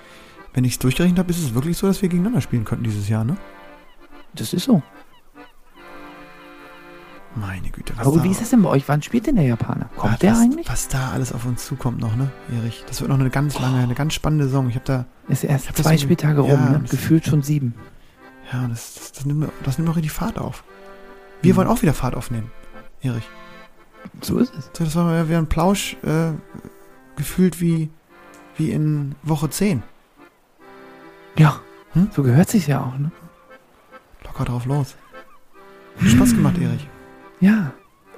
[0.55, 3.09] wenn ich es durchgerechnet habe, ist es wirklich so, dass wir gegeneinander spielen könnten dieses
[3.09, 3.37] Jahr, ne?
[4.35, 4.83] Das ist so.
[7.37, 8.89] Meine Güte, was Aber wie ist das denn bei euch?
[8.89, 9.89] Wann spielt denn der Japaner?
[9.97, 10.69] Kommt was, der eigentlich?
[10.69, 12.85] Was da alles auf uns zukommt noch, ne, Erich?
[12.89, 14.69] Das wird noch eine ganz lange, eine ganz spannende Saison.
[14.69, 16.79] Ich habe da, Ist erst zwei so- Spieltage ja, rum, ne?
[16.83, 17.75] das- Gefühlt schon sieben.
[18.53, 20.65] ja, das, das, das, nimmt, das nimmt noch richtig Fahrt auf.
[21.43, 21.59] Wir Mhm.
[21.59, 22.51] wollen auch wieder Fahrt aufnehmen,
[23.03, 23.29] Erich.
[24.21, 24.71] So ist es.
[24.73, 26.33] Das war wieder ein Plausch, äh,
[27.17, 27.91] gefühlt wie,
[28.57, 29.83] wie in Woche 10.
[31.37, 31.61] Ja,
[31.93, 32.11] Hm?
[32.13, 33.11] so gehört sich ja auch, ne?
[34.25, 34.97] Locker drauf los.
[36.01, 36.87] Hat Spaß gemacht, Erich.
[37.41, 37.73] Ja.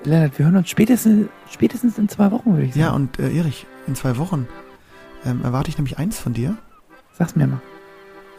[0.05, 2.81] Lennart, wir hören uns spätestens, spätestens in zwei Wochen, würde ich sagen.
[2.81, 4.49] Ja, und äh, Erich, in zwei Wochen
[5.25, 6.57] ähm, erwarte ich nämlich eins von dir.
[7.13, 7.61] Sag's mir mal.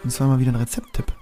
[0.03, 1.13] Und zwar mal wieder ein Rezepttipp.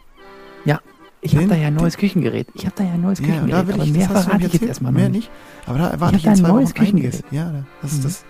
[1.22, 2.47] Ich habe Den- da ja ein neues Küchengerät.
[2.53, 3.53] Ich habe da ja ein neues Ja, Küchengerät.
[3.53, 5.30] da will aber ich, mehr hast du verrate ich jetzt erstmal noch mehr nicht.
[5.65, 7.17] Aber da erwarte Ich ich, in ein neues Wochen einiges.
[7.17, 7.26] Küchengerät.
[7.32, 7.97] Ja, da- das Mhm.
[7.97, 8.26] ist das.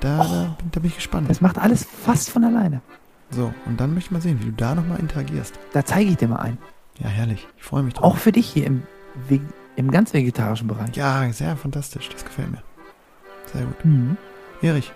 [0.00, 1.28] Da, da, da bin ich gespannt.
[1.30, 2.82] Das macht alles fast von alleine.
[3.30, 5.58] So, und dann möchte ich mal sehen, wie du da nochmal interagierst.
[5.72, 6.58] Da zeige ich dir mal ein.
[6.98, 7.46] Ja, herrlich.
[7.56, 8.04] Ich freue mich drauf.
[8.04, 8.82] Auch für dich hier im,
[9.76, 10.94] im ganz vegetarischen Bereich.
[10.96, 12.08] Ja, sehr fantastisch.
[12.10, 12.62] Das gefällt mir.
[13.52, 13.84] Sehr gut.
[13.84, 14.16] Mhm.
[14.62, 14.92] Erich,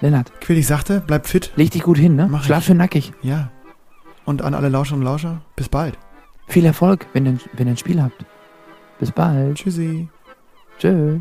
[0.00, 1.50] Lennart, Quill, ich sagte, bleib fit.
[1.56, 2.28] leg dich gut hin, ne?
[2.30, 3.12] Mach Schlaf schön nackig.
[3.22, 3.50] Ja.
[4.28, 5.96] Und an alle Lauscherinnen und Lauscher, bis bald.
[6.48, 8.26] Viel Erfolg, wenn ihr, wenn ihr ein Spiel habt.
[8.98, 9.56] Bis bald.
[9.56, 10.06] Tschüssi.
[10.78, 11.20] Tschö.